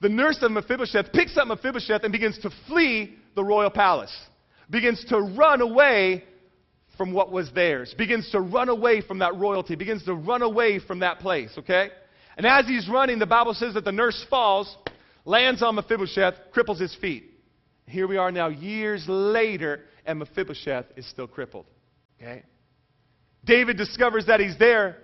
The 0.00 0.08
nurse 0.08 0.38
of 0.40 0.50
Mephibosheth 0.52 1.12
picks 1.12 1.36
up 1.36 1.48
Mephibosheth 1.48 2.02
and 2.02 2.10
begins 2.10 2.38
to 2.38 2.50
flee 2.66 3.18
the 3.34 3.44
royal 3.44 3.68
palace, 3.68 4.16
begins 4.70 5.04
to 5.10 5.18
run 5.18 5.60
away 5.60 6.24
from 6.96 7.12
what 7.12 7.30
was 7.30 7.52
theirs, 7.52 7.94
begins 7.98 8.30
to 8.30 8.40
run 8.40 8.70
away 8.70 9.02
from 9.02 9.18
that 9.18 9.36
royalty, 9.36 9.74
begins 9.74 10.02
to 10.06 10.14
run 10.14 10.40
away 10.40 10.78
from 10.78 11.00
that 11.00 11.18
place, 11.18 11.50
okay? 11.58 11.90
And 12.38 12.46
as 12.46 12.66
he's 12.66 12.88
running, 12.88 13.18
the 13.18 13.26
Bible 13.26 13.52
says 13.52 13.74
that 13.74 13.84
the 13.84 13.92
nurse 13.92 14.24
falls, 14.30 14.78
lands 15.26 15.62
on 15.62 15.74
Mephibosheth, 15.74 16.36
cripples 16.56 16.80
his 16.80 16.94
feet. 17.02 17.34
Here 17.84 18.08
we 18.08 18.16
are 18.16 18.32
now, 18.32 18.48
years 18.48 19.04
later, 19.06 19.82
and 20.06 20.18
Mephibosheth 20.20 20.86
is 20.96 21.06
still 21.06 21.26
crippled, 21.26 21.66
okay? 22.18 22.44
David 23.48 23.78
discovers 23.78 24.26
that 24.26 24.40
he's 24.40 24.58
there. 24.58 24.98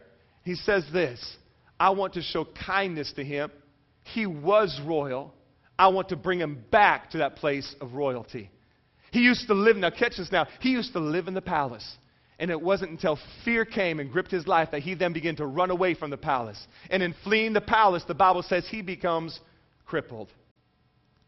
He 0.45 0.55
says 0.55 0.85
this 0.93 1.37
I 1.81 1.91
want 1.91 2.15
to 2.15 2.23
show 2.23 2.47
kindness 2.67 3.13
to 3.17 3.25
him. 3.25 3.51
He 4.05 4.27
was 4.27 4.81
royal. 4.87 5.35
I 5.77 5.89
want 5.89 6.11
to 6.11 6.17
bring 6.17 6.39
him 6.39 6.63
back 6.71 7.11
to 7.11 7.19
that 7.19 7.37
place 7.37 7.75
of 7.81 7.95
royalty. 7.95 8.51
He 9.11 9.21
used 9.21 9.49
to 9.49 9.55
live, 9.55 9.77
now 9.77 9.91
catch 9.91 10.19
this 10.19 10.31
now, 10.31 10.47
he 10.61 10.71
used 10.71 10.93
to 10.93 11.01
live 11.01 11.27
in 11.27 11.35
the 11.35 11.43
palace. 11.43 11.97
And 12.39 12.51
it 12.51 12.61
wasn't 12.61 12.91
until 12.91 13.19
fear 13.45 13.65
came 13.65 13.99
and 13.99 14.11
gripped 14.11 14.31
his 14.31 14.47
life 14.47 14.71
that 14.73 14.83
he 14.83 14.95
then 14.95 15.13
began 15.13 15.37
to 15.37 15.47
run 15.47 15.71
away 15.71 15.95
from 15.95 16.11
the 16.11 16.17
palace. 16.17 16.65
And 16.91 17.03
in 17.03 17.15
fleeing 17.25 17.55
the 17.55 17.61
palace, 17.61 18.05
the 18.07 18.15
Bible 18.15 18.43
says 18.43 18.67
he 18.69 18.83
becomes 18.83 19.41
crippled. 19.87 20.29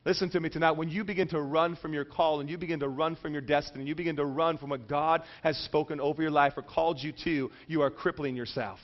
Listen 0.06 0.30
to 0.30 0.38
me 0.38 0.48
tonight. 0.48 0.76
When 0.76 0.88
you 0.88 1.02
begin 1.02 1.26
to 1.30 1.40
run 1.40 1.74
from 1.74 1.92
your 1.92 2.04
call 2.04 2.38
and 2.38 2.48
you 2.48 2.56
begin 2.56 2.78
to 2.78 2.88
run 2.88 3.16
from 3.16 3.32
your 3.32 3.42
destiny, 3.42 3.84
you 3.84 3.96
begin 3.96 4.14
to 4.16 4.24
run 4.24 4.56
from 4.56 4.70
what 4.70 4.86
God 4.88 5.22
has 5.42 5.56
spoken 5.64 6.00
over 6.00 6.22
your 6.22 6.30
life 6.30 6.52
or 6.56 6.62
called 6.62 7.02
you 7.02 7.12
to, 7.24 7.50
you 7.66 7.82
are 7.82 7.90
crippling 7.90 8.36
yourself. 8.36 8.78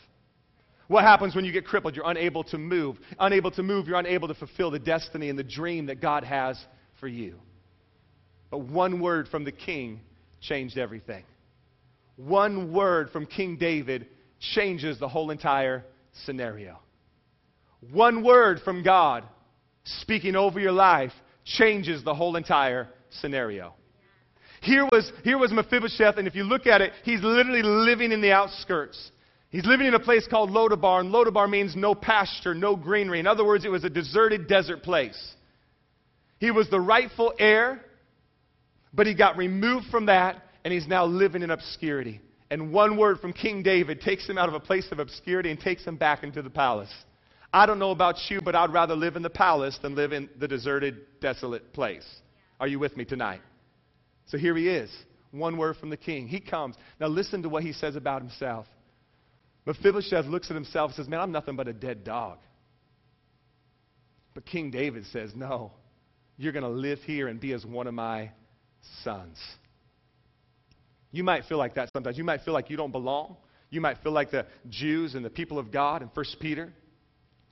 What 0.88 1.04
happens 1.04 1.36
when 1.36 1.44
you 1.44 1.52
get 1.52 1.64
crippled? 1.64 1.94
You're 1.94 2.10
unable 2.10 2.42
to 2.44 2.58
move. 2.58 2.96
Unable 3.20 3.52
to 3.52 3.62
move, 3.62 3.86
you're 3.86 4.00
unable 4.00 4.26
to 4.26 4.34
fulfill 4.34 4.72
the 4.72 4.80
destiny 4.80 5.30
and 5.30 5.38
the 5.38 5.44
dream 5.44 5.86
that 5.86 6.00
God 6.00 6.24
has 6.24 6.58
for 6.98 7.06
you. 7.06 7.36
But 8.50 8.62
one 8.62 9.00
word 9.00 9.28
from 9.28 9.44
the 9.44 9.52
king 9.52 10.00
changed 10.40 10.76
everything. 10.76 11.22
One 12.16 12.72
word 12.72 13.10
from 13.10 13.26
King 13.26 13.58
David 13.58 14.08
changes 14.54 14.98
the 14.98 15.08
whole 15.08 15.30
entire 15.30 15.84
scenario. 16.24 16.80
One 17.92 18.24
word 18.24 18.60
from 18.64 18.82
God 18.82 19.22
speaking 19.84 20.36
over 20.36 20.60
your 20.60 20.72
life 20.72 21.12
changes 21.44 22.04
the 22.04 22.14
whole 22.14 22.36
entire 22.36 22.88
scenario. 23.10 23.74
Here 24.60 24.84
was, 24.84 25.12
here 25.24 25.38
was 25.38 25.50
Mephibosheth, 25.50 26.18
and 26.18 26.28
if 26.28 26.34
you 26.34 26.44
look 26.44 26.66
at 26.66 26.80
it, 26.80 26.92
he's 27.02 27.20
literally 27.22 27.62
living 27.62 28.12
in 28.12 28.20
the 28.20 28.32
outskirts. 28.32 29.10
He's 29.50 29.66
living 29.66 29.86
in 29.86 29.94
a 29.94 30.00
place 30.00 30.26
called 30.28 30.50
Lodabar, 30.50 31.00
and 31.00 31.12
Lodabar 31.12 31.50
means 31.50 31.74
no 31.74 31.94
pasture, 31.94 32.54
no 32.54 32.76
greenery. 32.76 33.18
In 33.18 33.26
other 33.26 33.44
words, 33.44 33.64
it 33.64 33.70
was 33.70 33.84
a 33.84 33.90
deserted 33.90 34.46
desert 34.46 34.82
place. 34.82 35.34
He 36.38 36.50
was 36.50 36.70
the 36.70 36.80
rightful 36.80 37.32
heir 37.38 37.82
but 38.92 39.06
he 39.06 39.14
got 39.14 39.36
removed 39.36 39.86
from 39.90 40.06
that, 40.06 40.42
and 40.64 40.72
he's 40.72 40.86
now 40.86 41.04
living 41.04 41.42
in 41.42 41.50
obscurity. 41.50 42.20
And 42.50 42.72
one 42.72 42.96
word 42.96 43.20
from 43.20 43.32
King 43.32 43.62
David 43.62 44.00
takes 44.00 44.28
him 44.28 44.36
out 44.36 44.48
of 44.48 44.54
a 44.54 44.60
place 44.60 44.86
of 44.92 44.98
obscurity 44.98 45.50
and 45.50 45.58
takes 45.58 45.84
him 45.84 45.96
back 45.96 46.22
into 46.22 46.42
the 46.42 46.50
palace. 46.50 46.92
I 47.52 47.66
don't 47.66 47.78
know 47.78 47.90
about 47.90 48.16
you, 48.30 48.40
but 48.40 48.54
I'd 48.54 48.72
rather 48.72 48.94
live 48.94 49.16
in 49.16 49.22
the 49.22 49.30
palace 49.30 49.78
than 49.82 49.94
live 49.94 50.12
in 50.12 50.30
the 50.38 50.48
deserted, 50.48 51.20
desolate 51.20 51.72
place. 51.72 52.06
Are 52.58 52.66
you 52.66 52.78
with 52.78 52.96
me 52.96 53.04
tonight? 53.04 53.42
So 54.26 54.38
here 54.38 54.56
he 54.56 54.68
is. 54.68 54.90
One 55.32 55.56
word 55.56 55.76
from 55.76 55.90
the 55.90 55.96
king. 55.96 56.28
He 56.28 56.40
comes. 56.40 56.76
Now 56.98 57.08
listen 57.08 57.42
to 57.42 57.48
what 57.48 57.62
he 57.62 57.72
says 57.72 57.96
about 57.96 58.22
himself. 58.22 58.66
Mephibosheth 59.66 60.26
looks 60.26 60.50
at 60.50 60.54
himself 60.54 60.90
and 60.90 60.96
says, 60.96 61.08
Man, 61.08 61.20
I'm 61.20 61.32
nothing 61.32 61.56
but 61.56 61.68
a 61.68 61.72
dead 61.72 62.04
dog. 62.04 62.38
But 64.34 64.46
King 64.46 64.70
David 64.70 65.04
says, 65.12 65.32
No, 65.34 65.72
you're 66.36 66.52
going 66.52 66.64
to 66.64 66.70
live 66.70 66.98
here 67.00 67.28
and 67.28 67.38
be 67.40 67.52
as 67.52 67.64
one 67.64 67.86
of 67.86 67.94
my 67.94 68.30
sons. 69.04 69.38
You 71.10 71.24
might 71.24 71.44
feel 71.44 71.58
like 71.58 71.74
that 71.74 71.90
sometimes. 71.94 72.16
You 72.16 72.24
might 72.24 72.40
feel 72.40 72.54
like 72.54 72.70
you 72.70 72.76
don't 72.76 72.92
belong. 72.92 73.36
You 73.70 73.80
might 73.80 73.98
feel 74.02 74.12
like 74.12 74.30
the 74.30 74.46
Jews 74.68 75.14
and 75.14 75.24
the 75.24 75.30
people 75.30 75.58
of 75.58 75.70
God 75.70 76.02
in 76.02 76.08
1 76.08 76.26
Peter, 76.40 76.72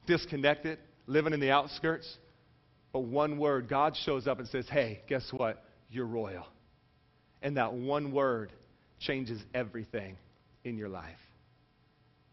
disconnected, 0.06 0.78
living 1.06 1.32
in 1.32 1.40
the 1.40 1.50
outskirts. 1.50 2.18
But 2.92 3.00
one 3.00 3.38
word, 3.38 3.68
God 3.68 3.96
shows 4.04 4.26
up 4.26 4.38
and 4.38 4.48
says, 4.48 4.66
Hey, 4.68 5.02
guess 5.08 5.28
what? 5.32 5.62
You're 5.90 6.06
royal. 6.06 6.46
And 7.42 7.56
that 7.56 7.72
one 7.72 8.12
word 8.12 8.52
changes 8.98 9.40
everything 9.54 10.16
in 10.64 10.76
your 10.76 10.88
life. 10.88 11.18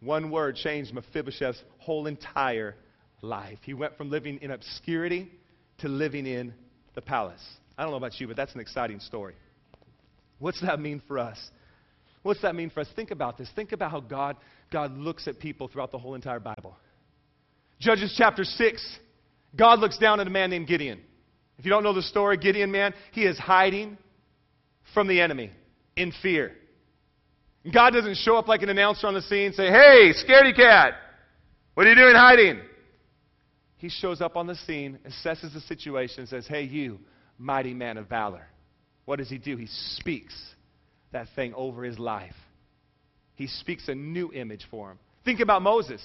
One 0.01 0.29
word 0.29 0.55
changed 0.55 0.93
Mephibosheth's 0.93 1.61
whole 1.79 2.07
entire 2.07 2.75
life. 3.21 3.59
He 3.63 3.73
went 3.73 3.97
from 3.97 4.09
living 4.09 4.37
in 4.41 4.51
obscurity 4.51 5.31
to 5.79 5.87
living 5.87 6.25
in 6.25 6.53
the 6.93 7.01
palace. 7.01 7.41
I 7.77 7.83
don't 7.83 7.91
know 7.91 7.97
about 7.97 8.19
you, 8.19 8.27
but 8.27 8.35
that's 8.35 8.53
an 8.53 8.59
exciting 8.59 8.99
story. 8.99 9.35
What's 10.39 10.61
that 10.61 10.79
mean 10.79 11.01
for 11.07 11.17
us? 11.17 11.37
What's 12.23 12.41
that 12.41 12.55
mean 12.55 12.69
for 12.69 12.81
us? 12.81 12.87
Think 12.95 13.11
about 13.11 13.37
this. 13.37 13.49
Think 13.55 13.71
about 13.71 13.91
how 13.91 14.01
God, 14.01 14.35
God 14.71 14.97
looks 14.97 15.27
at 15.27 15.39
people 15.39 15.67
throughout 15.67 15.91
the 15.91 15.97
whole 15.97 16.15
entire 16.15 16.39
Bible. 16.39 16.75
Judges 17.79 18.13
chapter 18.17 18.43
6, 18.43 18.97
God 19.55 19.79
looks 19.79 19.97
down 19.97 20.19
at 20.19 20.27
a 20.27 20.29
man 20.29 20.49
named 20.49 20.67
Gideon. 20.67 20.99
If 21.57 21.65
you 21.65 21.71
don't 21.71 21.83
know 21.83 21.93
the 21.93 22.01
story, 22.01 22.37
Gideon, 22.37 22.71
man, 22.71 22.93
he 23.11 23.23
is 23.23 23.37
hiding 23.37 23.97
from 24.93 25.07
the 25.07 25.21
enemy 25.21 25.51
in 25.95 26.11
fear. 26.21 26.53
God 27.71 27.91
doesn't 27.91 28.17
show 28.17 28.37
up 28.37 28.47
like 28.47 28.61
an 28.61 28.69
announcer 28.69 29.07
on 29.07 29.13
the 29.13 29.21
scene 29.21 29.47
and 29.47 29.55
say, 29.55 29.67
Hey, 29.67 30.13
scaredy 30.13 30.55
cat, 30.55 30.93
what 31.73 31.85
are 31.85 31.89
you 31.89 31.95
doing 31.95 32.15
hiding? 32.15 32.61
He 33.77 33.89
shows 33.89 34.21
up 34.21 34.35
on 34.35 34.47
the 34.47 34.55
scene, 34.55 34.99
assesses 35.05 35.53
the 35.53 35.61
situation, 35.61 36.21
and 36.21 36.29
says, 36.29 36.47
Hey, 36.47 36.63
you, 36.63 36.99
mighty 37.37 37.73
man 37.73 37.97
of 37.97 38.07
valor. 38.07 38.47
What 39.05 39.17
does 39.19 39.29
he 39.29 39.37
do? 39.37 39.57
He 39.57 39.67
speaks 39.67 40.33
that 41.11 41.27
thing 41.35 41.53
over 41.53 41.83
his 41.83 41.99
life. 41.99 42.35
He 43.35 43.47
speaks 43.47 43.87
a 43.87 43.95
new 43.95 44.31
image 44.33 44.65
for 44.69 44.91
him. 44.91 44.99
Think 45.23 45.39
about 45.39 45.61
Moses. 45.61 46.01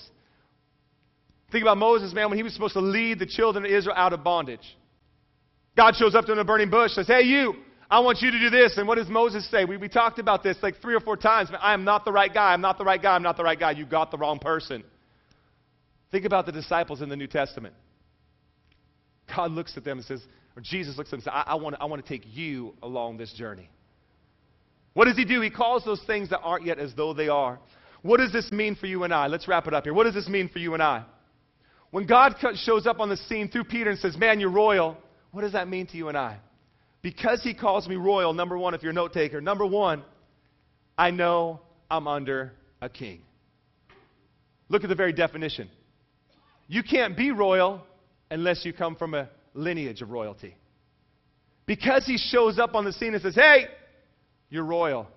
Think 1.52 1.62
about 1.62 1.76
Moses, 1.76 2.14
man, 2.14 2.30
when 2.30 2.38
he 2.38 2.42
was 2.42 2.54
supposed 2.54 2.72
to 2.72 2.80
lead 2.80 3.18
the 3.18 3.26
children 3.26 3.64
of 3.66 3.70
Israel 3.70 3.94
out 3.96 4.14
of 4.14 4.24
bondage. 4.24 4.76
God 5.76 5.94
shows 5.96 6.14
up 6.14 6.24
to 6.24 6.32
him 6.32 6.38
in 6.38 6.42
a 6.42 6.44
burning 6.46 6.70
bush, 6.70 6.92
says, 6.92 7.06
Hey, 7.06 7.22
you, 7.22 7.54
I 7.90 8.00
want 8.00 8.22
you 8.22 8.30
to 8.30 8.38
do 8.38 8.48
this. 8.48 8.78
And 8.78 8.88
what 8.88 8.96
does 8.96 9.08
Moses 9.08 9.48
say? 9.50 9.66
We, 9.66 9.76
we 9.76 9.88
talked 9.88 10.18
about 10.18 10.42
this 10.42 10.56
like 10.62 10.80
three 10.80 10.94
or 10.94 11.00
four 11.00 11.16
times. 11.16 11.50
Man, 11.50 11.60
I 11.62 11.74
am 11.74 11.84
not 11.84 12.06
the 12.06 12.12
right 12.12 12.32
guy. 12.32 12.54
I'm 12.54 12.62
not 12.62 12.78
the 12.78 12.84
right 12.84 13.00
guy. 13.00 13.14
I'm 13.14 13.22
not 13.22 13.36
the 13.36 13.44
right 13.44 13.58
guy. 13.60 13.72
You 13.72 13.84
got 13.84 14.10
the 14.10 14.16
wrong 14.16 14.38
person. 14.38 14.82
Think 16.10 16.24
about 16.24 16.46
the 16.46 16.52
disciples 16.52 17.02
in 17.02 17.10
the 17.10 17.16
New 17.16 17.26
Testament. 17.26 17.74
God 19.34 19.50
looks 19.50 19.76
at 19.76 19.84
them 19.84 19.98
and 19.98 20.06
says, 20.06 20.22
or 20.56 20.62
Jesus 20.62 20.96
looks 20.96 21.08
at 21.08 21.10
them 21.12 21.18
and 21.18 21.24
says, 21.24 21.32
I, 21.34 21.52
I, 21.52 21.54
want, 21.56 21.76
I 21.80 21.84
want 21.84 22.04
to 22.04 22.08
take 22.08 22.26
you 22.32 22.74
along 22.82 23.18
this 23.18 23.32
journey. 23.34 23.68
What 24.94 25.04
does 25.04 25.16
he 25.16 25.24
do? 25.24 25.40
He 25.42 25.50
calls 25.50 25.84
those 25.84 26.02
things 26.06 26.30
that 26.30 26.40
aren't 26.40 26.66
yet 26.66 26.78
as 26.78 26.94
though 26.94 27.12
they 27.14 27.28
are. 27.28 27.58
What 28.02 28.18
does 28.18 28.32
this 28.32 28.50
mean 28.52 28.74
for 28.74 28.86
you 28.86 29.04
and 29.04 29.12
I? 29.12 29.26
Let's 29.26 29.46
wrap 29.48 29.66
it 29.66 29.74
up 29.74 29.84
here. 29.84 29.94
What 29.94 30.04
does 30.04 30.14
this 30.14 30.28
mean 30.28 30.48
for 30.48 30.58
you 30.58 30.74
and 30.74 30.82
I? 30.82 31.04
When 31.92 32.06
God 32.06 32.34
shows 32.64 32.86
up 32.86 33.00
on 33.00 33.10
the 33.10 33.18
scene 33.18 33.48
through 33.48 33.64
Peter 33.64 33.90
and 33.90 33.98
says, 33.98 34.16
Man, 34.16 34.40
you're 34.40 34.50
royal, 34.50 34.96
what 35.30 35.42
does 35.42 35.52
that 35.52 35.68
mean 35.68 35.86
to 35.88 35.96
you 35.96 36.08
and 36.08 36.16
I? 36.16 36.38
Because 37.02 37.42
he 37.42 37.52
calls 37.52 37.86
me 37.86 37.96
royal, 37.96 38.32
number 38.32 38.56
one, 38.56 38.72
if 38.74 38.82
you're 38.82 38.92
a 38.92 38.94
note 38.94 39.12
taker, 39.12 39.42
number 39.42 39.66
one, 39.66 40.02
I 40.96 41.10
know 41.10 41.60
I'm 41.90 42.08
under 42.08 42.54
a 42.80 42.88
king. 42.88 43.20
Look 44.70 44.84
at 44.84 44.88
the 44.88 44.94
very 44.94 45.12
definition. 45.12 45.68
You 46.66 46.82
can't 46.82 47.14
be 47.14 47.30
royal 47.30 47.82
unless 48.30 48.64
you 48.64 48.72
come 48.72 48.96
from 48.96 49.12
a 49.12 49.28
lineage 49.52 50.00
of 50.00 50.10
royalty. 50.10 50.56
Because 51.66 52.06
he 52.06 52.16
shows 52.16 52.58
up 52.58 52.74
on 52.74 52.86
the 52.86 52.92
scene 52.94 53.12
and 53.12 53.22
says, 53.22 53.34
Hey, 53.34 53.66
you're 54.48 54.64
royal. 54.64 55.08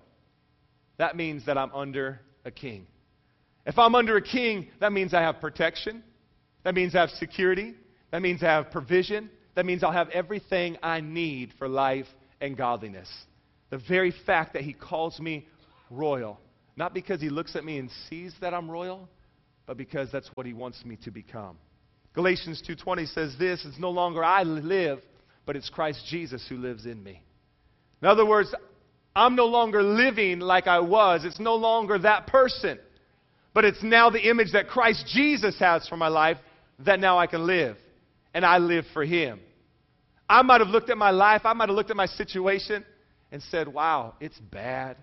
That 0.98 1.16
means 1.16 1.46
that 1.46 1.56
I'm 1.56 1.72
under 1.72 2.20
a 2.44 2.50
king. 2.50 2.86
If 3.64 3.78
I'm 3.78 3.94
under 3.94 4.18
a 4.18 4.22
king, 4.22 4.68
that 4.80 4.92
means 4.92 5.14
I 5.14 5.22
have 5.22 5.40
protection. 5.40 6.02
That 6.66 6.74
means 6.74 6.96
I 6.96 7.02
have 7.02 7.10
security. 7.10 7.74
That 8.10 8.22
means 8.22 8.42
I 8.42 8.46
have 8.46 8.72
provision. 8.72 9.30
That 9.54 9.64
means 9.64 9.84
I'll 9.84 9.92
have 9.92 10.08
everything 10.08 10.76
I 10.82 11.00
need 11.00 11.52
for 11.60 11.68
life 11.68 12.06
and 12.40 12.56
godliness. 12.56 13.08
The 13.70 13.78
very 13.88 14.12
fact 14.26 14.54
that 14.54 14.62
he 14.62 14.72
calls 14.72 15.20
me 15.20 15.46
royal, 15.92 16.40
not 16.76 16.92
because 16.92 17.20
he 17.20 17.28
looks 17.28 17.54
at 17.54 17.64
me 17.64 17.78
and 17.78 17.88
sees 18.10 18.34
that 18.40 18.52
I'm 18.52 18.68
royal, 18.68 19.08
but 19.64 19.76
because 19.76 20.10
that's 20.10 20.28
what 20.34 20.44
he 20.44 20.54
wants 20.54 20.84
me 20.84 20.98
to 21.04 21.12
become. 21.12 21.56
Galatians 22.14 22.60
2:20 22.68 23.14
says 23.14 23.36
this, 23.38 23.64
it's 23.64 23.78
no 23.78 23.90
longer 23.90 24.24
I 24.24 24.42
live, 24.42 24.98
but 25.44 25.54
it's 25.54 25.70
Christ 25.70 26.04
Jesus 26.08 26.44
who 26.48 26.56
lives 26.56 26.84
in 26.84 27.00
me. 27.00 27.22
In 28.02 28.08
other 28.08 28.26
words, 28.26 28.52
I'm 29.14 29.36
no 29.36 29.46
longer 29.46 29.84
living 29.84 30.40
like 30.40 30.66
I 30.66 30.80
was. 30.80 31.24
It's 31.24 31.38
no 31.38 31.54
longer 31.54 31.96
that 32.00 32.26
person. 32.26 32.80
But 33.54 33.64
it's 33.64 33.84
now 33.84 34.10
the 34.10 34.28
image 34.28 34.50
that 34.52 34.66
Christ 34.66 35.06
Jesus 35.14 35.56
has 35.60 35.86
for 35.86 35.96
my 35.96 36.08
life 36.08 36.38
that 36.84 37.00
now 37.00 37.18
I 37.18 37.26
can 37.26 37.46
live. 37.46 37.76
And 38.34 38.44
I 38.44 38.58
live 38.58 38.84
for 38.92 39.04
him. 39.04 39.40
I 40.28 40.42
might 40.42 40.60
have 40.60 40.68
looked 40.68 40.90
at 40.90 40.98
my 40.98 41.10
life, 41.10 41.42
I 41.44 41.52
might 41.52 41.68
have 41.68 41.76
looked 41.76 41.90
at 41.90 41.96
my 41.96 42.06
situation 42.06 42.84
and 43.32 43.42
said, 43.44 43.68
wow, 43.68 44.14
it's 44.20 44.38
bad, 44.38 44.96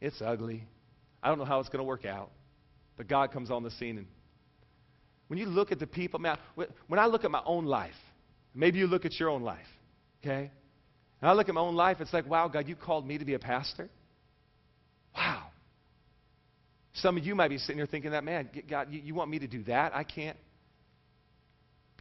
it's 0.00 0.20
ugly. 0.22 0.64
I 1.22 1.28
don't 1.28 1.38
know 1.38 1.44
how 1.44 1.60
it's 1.60 1.68
going 1.68 1.80
to 1.80 1.84
work 1.84 2.04
out. 2.04 2.30
But 2.96 3.08
God 3.08 3.32
comes 3.32 3.50
on 3.50 3.62
the 3.62 3.70
scene. 3.72 3.98
And 3.98 4.06
when 5.28 5.38
you 5.38 5.46
look 5.46 5.72
at 5.72 5.78
the 5.78 5.86
people, 5.86 6.20
man, 6.20 6.38
when 6.54 7.00
I 7.00 7.06
look 7.06 7.24
at 7.24 7.30
my 7.30 7.42
own 7.44 7.66
life, 7.66 7.94
maybe 8.54 8.78
you 8.78 8.86
look 8.86 9.04
at 9.04 9.18
your 9.18 9.30
own 9.30 9.42
life, 9.42 9.66
okay? 10.22 10.50
And 11.20 11.30
I 11.30 11.32
look 11.32 11.48
at 11.48 11.54
my 11.54 11.60
own 11.60 11.74
life, 11.74 11.98
it's 12.00 12.12
like, 12.12 12.28
wow, 12.28 12.48
God, 12.48 12.68
you 12.68 12.76
called 12.76 13.06
me 13.06 13.18
to 13.18 13.24
be 13.24 13.34
a 13.34 13.38
pastor? 13.38 13.88
Wow. 15.16 15.44
Some 16.94 17.16
of 17.16 17.24
you 17.24 17.34
might 17.34 17.48
be 17.48 17.58
sitting 17.58 17.76
here 17.76 17.86
thinking 17.86 18.12
that, 18.12 18.22
man, 18.22 18.48
God, 18.68 18.88
you, 18.90 19.00
you 19.00 19.14
want 19.14 19.30
me 19.30 19.40
to 19.40 19.48
do 19.48 19.64
that? 19.64 19.94
I 19.94 20.04
can't. 20.04 20.36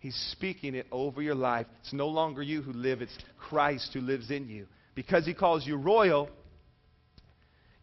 He's 0.03 0.15
speaking 0.33 0.75
it 0.75 0.85
over 0.91 1.21
your 1.21 1.33
life. 1.33 1.65
It's 1.79 1.93
no 1.93 2.09
longer 2.09 2.43
you 2.43 2.61
who 2.61 2.73
live, 2.73 3.01
it's 3.01 3.17
Christ 3.37 3.91
who 3.93 4.01
lives 4.01 4.31
in 4.31 4.49
you. 4.49 4.67
Because 4.95 5.25
he 5.25 5.33
calls 5.33 5.65
you 5.65 5.77
royal, 5.77 6.29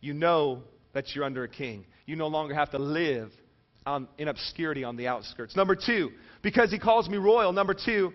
you 0.02 0.12
know 0.12 0.62
that 0.92 1.14
you're 1.14 1.24
under 1.24 1.44
a 1.44 1.48
king. 1.48 1.86
You 2.04 2.16
no 2.16 2.26
longer 2.26 2.54
have 2.54 2.72
to 2.72 2.78
live 2.78 3.30
on, 3.86 4.06
in 4.18 4.28
obscurity 4.28 4.84
on 4.84 4.98
the 4.98 5.08
outskirts. 5.08 5.56
Number 5.56 5.74
two, 5.74 6.10
because 6.42 6.70
he 6.70 6.78
calls 6.78 7.08
me 7.08 7.16
royal. 7.16 7.54
Number 7.54 7.72
two, 7.72 8.12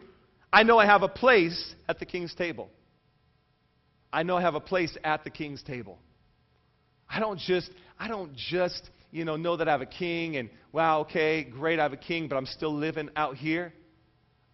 I 0.53 0.61
know 0.61 0.77
I 0.77 0.85
have 0.85 1.01
a 1.01 1.07
place 1.07 1.73
at 1.89 1.97
the 1.97 2.05
king's 2.05 2.35
table. 2.35 2.69
I 4.13 4.21
know 4.21 4.37
I 4.37 4.41
have 4.41 4.53
a 4.53 4.59
place 4.59 4.95
at 5.03 5.23
the 5.23 5.31
king's 5.31 5.63
table. 5.63 5.97
I 7.09 7.19
don't 7.19 7.39
just, 7.39 7.71
I 7.97 8.07
don't 8.07 8.35
just, 8.35 8.87
you 9.09 9.25
know, 9.25 9.35
know 9.35 9.57
that 9.57 9.67
I 9.67 9.71
have 9.71 9.81
a 9.81 9.87
king 9.87 10.37
and, 10.37 10.51
wow, 10.71 10.99
okay, 11.01 11.43
great, 11.43 11.79
I 11.79 11.83
have 11.83 11.93
a 11.93 11.97
king, 11.97 12.27
but 12.27 12.35
I'm 12.35 12.45
still 12.45 12.73
living 12.73 13.09
out 13.15 13.37
here. 13.37 13.73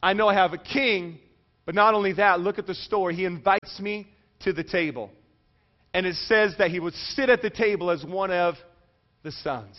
I 0.02 0.14
know 0.14 0.28
I 0.28 0.34
have 0.34 0.54
a 0.54 0.58
king, 0.58 1.20
but 1.66 1.76
not 1.76 1.94
only 1.94 2.14
that, 2.14 2.40
look 2.40 2.58
at 2.60 2.68
the 2.68 2.76
story. 2.76 3.16
He 3.16 3.26
invites 3.26 3.80
me 3.80 4.08
to 4.42 4.54
the 4.54 4.64
table. 4.64 5.12
And 5.94 6.06
it 6.06 6.16
says 6.16 6.56
that 6.58 6.72
he 6.72 6.80
would 6.80 6.94
sit 6.94 7.30
at 7.30 7.42
the 7.42 7.50
table 7.50 7.92
as 7.92 8.04
one 8.04 8.32
of 8.32 8.56
the 9.24 9.32
sons. 9.32 9.78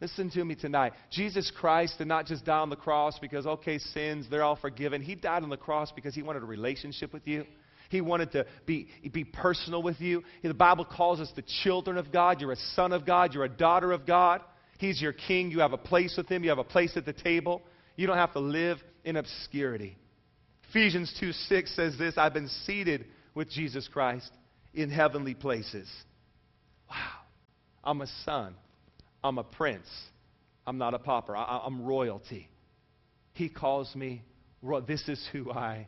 Listen 0.00 0.30
to 0.30 0.44
me 0.44 0.54
tonight. 0.54 0.92
Jesus 1.10 1.50
Christ 1.50 1.98
did 1.98 2.06
not 2.06 2.26
just 2.26 2.44
die 2.44 2.58
on 2.58 2.70
the 2.70 2.76
cross 2.76 3.18
because, 3.18 3.46
okay, 3.46 3.78
sins, 3.78 4.26
they're 4.30 4.44
all 4.44 4.56
forgiven. 4.56 5.02
He 5.02 5.14
died 5.14 5.42
on 5.42 5.50
the 5.50 5.56
cross 5.56 5.90
because 5.92 6.14
he 6.14 6.22
wanted 6.22 6.42
a 6.42 6.46
relationship 6.46 7.12
with 7.12 7.26
you. 7.26 7.44
He 7.90 8.00
wanted 8.00 8.32
to 8.32 8.46
be, 8.66 8.88
be 9.12 9.24
personal 9.24 9.82
with 9.82 10.00
you. 10.00 10.22
The 10.42 10.54
Bible 10.54 10.84
calls 10.84 11.20
us 11.20 11.32
the 11.34 11.44
children 11.62 11.96
of 11.96 12.12
God. 12.12 12.40
You're 12.40 12.52
a 12.52 12.56
son 12.74 12.92
of 12.92 13.06
God. 13.06 13.34
You're 13.34 13.44
a 13.44 13.48
daughter 13.48 13.92
of 13.92 14.06
God. 14.06 14.42
He's 14.78 15.00
your 15.00 15.12
king. 15.12 15.50
You 15.50 15.60
have 15.60 15.72
a 15.72 15.78
place 15.78 16.14
with 16.16 16.28
him. 16.28 16.44
You 16.44 16.50
have 16.50 16.58
a 16.58 16.64
place 16.64 16.96
at 16.96 17.04
the 17.04 17.12
table. 17.12 17.62
You 17.96 18.06
don't 18.06 18.18
have 18.18 18.34
to 18.34 18.40
live 18.40 18.78
in 19.04 19.16
obscurity. 19.16 19.96
Ephesians 20.70 21.14
2 21.20 21.32
6 21.32 21.76
says 21.76 21.98
this 21.98 22.18
I've 22.18 22.34
been 22.34 22.48
seated 22.66 23.06
with 23.34 23.50
Jesus 23.50 23.88
Christ 23.88 24.30
in 24.74 24.90
heavenly 24.90 25.34
places. 25.34 25.88
Wow. 26.90 26.96
I'm 27.84 28.00
a 28.00 28.06
son. 28.24 28.54
I'm 29.22 29.38
a 29.38 29.44
prince. 29.44 29.88
I'm 30.66 30.78
not 30.78 30.94
a 30.94 30.98
pauper. 30.98 31.36
I, 31.36 31.62
am 31.64 31.84
royalty. 31.84 32.48
He 33.32 33.48
calls 33.48 33.94
me, 33.94 34.22
this 34.86 35.08
is 35.08 35.26
who 35.32 35.50
I 35.50 35.86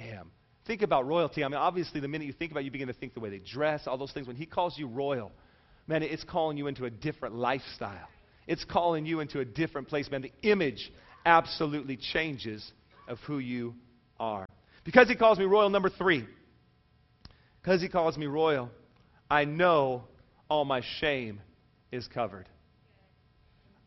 am. 0.00 0.30
Think 0.66 0.82
about 0.82 1.06
royalty. 1.06 1.44
I 1.44 1.48
mean, 1.48 1.56
obviously, 1.56 2.00
the 2.00 2.08
minute 2.08 2.26
you 2.26 2.32
think 2.32 2.50
about 2.50 2.60
it, 2.60 2.64
you 2.64 2.70
begin 2.70 2.88
to 2.88 2.94
think 2.94 3.14
the 3.14 3.20
way 3.20 3.30
they 3.30 3.38
dress, 3.38 3.86
all 3.86 3.96
those 3.96 4.12
things. 4.12 4.26
When 4.26 4.36
he 4.36 4.46
calls 4.46 4.76
you 4.76 4.86
royal, 4.86 5.32
man, 5.86 6.02
it's 6.02 6.24
calling 6.24 6.58
you 6.58 6.66
into 6.66 6.84
a 6.84 6.90
different 6.90 7.36
lifestyle. 7.36 8.08
It's 8.46 8.64
calling 8.64 9.06
you 9.06 9.20
into 9.20 9.40
a 9.40 9.44
different 9.44 9.88
place, 9.88 10.10
man. 10.10 10.22
The 10.22 10.32
image 10.42 10.92
absolutely 11.24 11.96
changes 11.96 12.72
of 13.06 13.18
who 13.20 13.38
you 13.38 13.74
are. 14.18 14.46
Because 14.84 15.08
he 15.08 15.16
calls 15.16 15.38
me 15.38 15.44
royal, 15.44 15.70
number 15.70 15.90
three, 15.90 16.26
because 17.60 17.82
he 17.82 17.88
calls 17.88 18.16
me 18.16 18.26
royal, 18.26 18.70
I 19.30 19.44
know 19.44 20.04
all 20.48 20.64
my 20.64 20.82
shame 21.00 21.40
is 21.92 22.08
covered. 22.08 22.48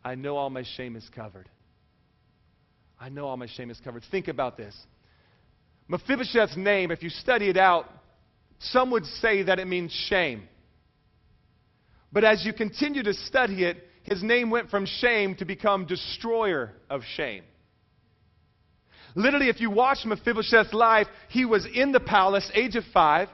I 0.03 0.15
know 0.15 0.37
all 0.37 0.49
my 0.49 0.63
shame 0.75 0.95
is 0.95 1.07
covered. 1.15 1.49
I 2.99 3.09
know 3.09 3.25
all 3.25 3.37
my 3.37 3.47
shame 3.47 3.71
is 3.71 3.79
covered. 3.83 4.03
Think 4.11 4.27
about 4.27 4.57
this. 4.57 4.75
Mephibosheth's 5.89 6.55
name, 6.55 6.91
if 6.91 7.01
you 7.01 7.09
study 7.09 7.49
it 7.49 7.57
out, 7.57 7.89
some 8.59 8.91
would 8.91 9.05
say 9.05 9.43
that 9.43 9.59
it 9.59 9.67
means 9.67 9.91
shame. 10.07 10.47
But 12.13 12.23
as 12.23 12.45
you 12.45 12.53
continue 12.53 13.03
to 13.03 13.13
study 13.13 13.63
it, 13.63 13.77
his 14.03 14.23
name 14.23 14.49
went 14.49 14.69
from 14.69 14.85
shame 14.85 15.35
to 15.35 15.45
become 15.45 15.85
destroyer 15.85 16.73
of 16.89 17.01
shame. 17.15 17.43
Literally, 19.15 19.49
if 19.49 19.59
you 19.59 19.69
watch 19.69 19.99
Mephibosheth's 20.05 20.73
life, 20.73 21.07
he 21.29 21.45
was 21.45 21.67
in 21.71 21.91
the 21.91 21.99
palace, 21.99 22.49
age 22.53 22.75
of 22.75 22.83
five, 22.93 23.29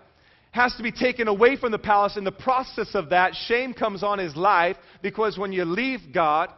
has 0.51 0.75
to 0.75 0.83
be 0.83 0.91
taken 0.91 1.27
away 1.27 1.55
from 1.55 1.71
the 1.71 1.77
palace. 1.77 2.17
In 2.17 2.23
the 2.23 2.31
process 2.31 2.95
of 2.95 3.09
that, 3.09 3.35
shame 3.35 3.73
comes 3.73 4.03
on 4.03 4.17
his 4.17 4.35
life 4.35 4.75
because 5.01 5.37
when 5.37 5.51
you 5.51 5.65
leave 5.65 5.99
God, 6.13 6.49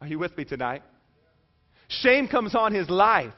are 0.00 0.08
you 0.08 0.18
with 0.18 0.36
me 0.36 0.44
tonight? 0.44 0.82
Shame 1.88 2.26
comes 2.26 2.54
on 2.54 2.74
his 2.74 2.90
life. 2.90 3.32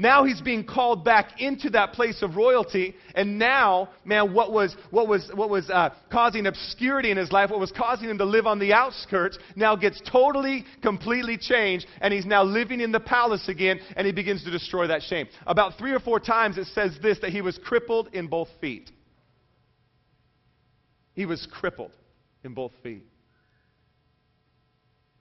Now 0.00 0.24
he's 0.24 0.40
being 0.40 0.64
called 0.64 1.04
back 1.04 1.42
into 1.42 1.68
that 1.70 1.92
place 1.92 2.22
of 2.22 2.34
royalty, 2.34 2.94
and 3.14 3.38
now, 3.38 3.90
man, 4.02 4.32
what 4.32 4.50
was 4.50 4.74
what 4.90 5.08
was 5.08 5.30
what 5.34 5.50
was 5.50 5.68
uh, 5.68 5.90
causing 6.10 6.46
obscurity 6.46 7.10
in 7.10 7.18
his 7.18 7.30
life, 7.30 7.50
what 7.50 7.60
was 7.60 7.70
causing 7.70 8.08
him 8.08 8.16
to 8.16 8.24
live 8.24 8.46
on 8.46 8.58
the 8.58 8.72
outskirts, 8.72 9.38
now 9.56 9.76
gets 9.76 10.00
totally, 10.10 10.64
completely 10.80 11.36
changed, 11.36 11.86
and 12.00 12.14
he's 12.14 12.24
now 12.24 12.42
living 12.42 12.80
in 12.80 12.92
the 12.92 12.98
palace 12.98 13.46
again, 13.50 13.78
and 13.94 14.06
he 14.06 14.12
begins 14.12 14.42
to 14.44 14.50
destroy 14.50 14.86
that 14.86 15.02
shame. 15.02 15.28
About 15.46 15.76
three 15.76 15.92
or 15.92 16.00
four 16.00 16.18
times 16.18 16.56
it 16.56 16.68
says 16.68 16.96
this 17.02 17.18
that 17.20 17.28
he 17.28 17.42
was 17.42 17.58
crippled 17.62 18.08
in 18.14 18.26
both 18.26 18.48
feet. 18.58 18.90
He 21.12 21.26
was 21.26 21.46
crippled 21.52 21.92
in 22.42 22.54
both 22.54 22.72
feet. 22.82 23.04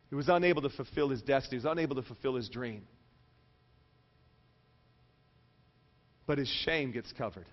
He 0.08 0.16
was 0.16 0.30
unable 0.30 0.62
to 0.62 0.70
fulfill 0.70 1.10
his 1.10 1.22
destiny. 1.22 1.60
He 1.60 1.68
was 1.68 1.72
unable 1.74 1.98
to 1.98 2.02
fulfill 2.02 2.36
his 2.36 2.48
dream. 2.48 2.84
But 6.30 6.38
his 6.38 6.48
shame 6.64 6.92
gets 6.92 7.12
covered. 7.14 7.48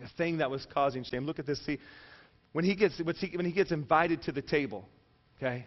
The 0.00 0.08
thing 0.16 0.38
that 0.38 0.50
was 0.50 0.66
causing 0.72 1.04
shame. 1.04 1.26
Look 1.26 1.38
at 1.38 1.44
this. 1.44 1.62
See, 1.66 1.78
when 2.52 2.64
he 2.64 2.74
gets, 2.74 2.98
when 2.98 3.44
he 3.44 3.52
gets 3.52 3.70
invited 3.70 4.22
to 4.22 4.32
the 4.32 4.40
table, 4.40 4.88
okay? 5.36 5.66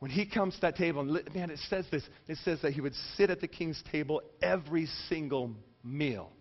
When 0.00 0.10
he 0.10 0.26
comes 0.26 0.56
to 0.56 0.60
that 0.62 0.74
table, 0.74 1.02
and 1.02 1.32
man, 1.32 1.48
it 1.52 1.60
says 1.70 1.86
this. 1.92 2.02
It 2.26 2.38
says 2.38 2.60
that 2.62 2.72
he 2.72 2.80
would 2.80 2.94
sit 3.16 3.30
at 3.30 3.40
the 3.40 3.46
king's 3.46 3.80
table 3.92 4.20
every 4.42 4.86
single 5.08 5.52
meal. 5.84 6.32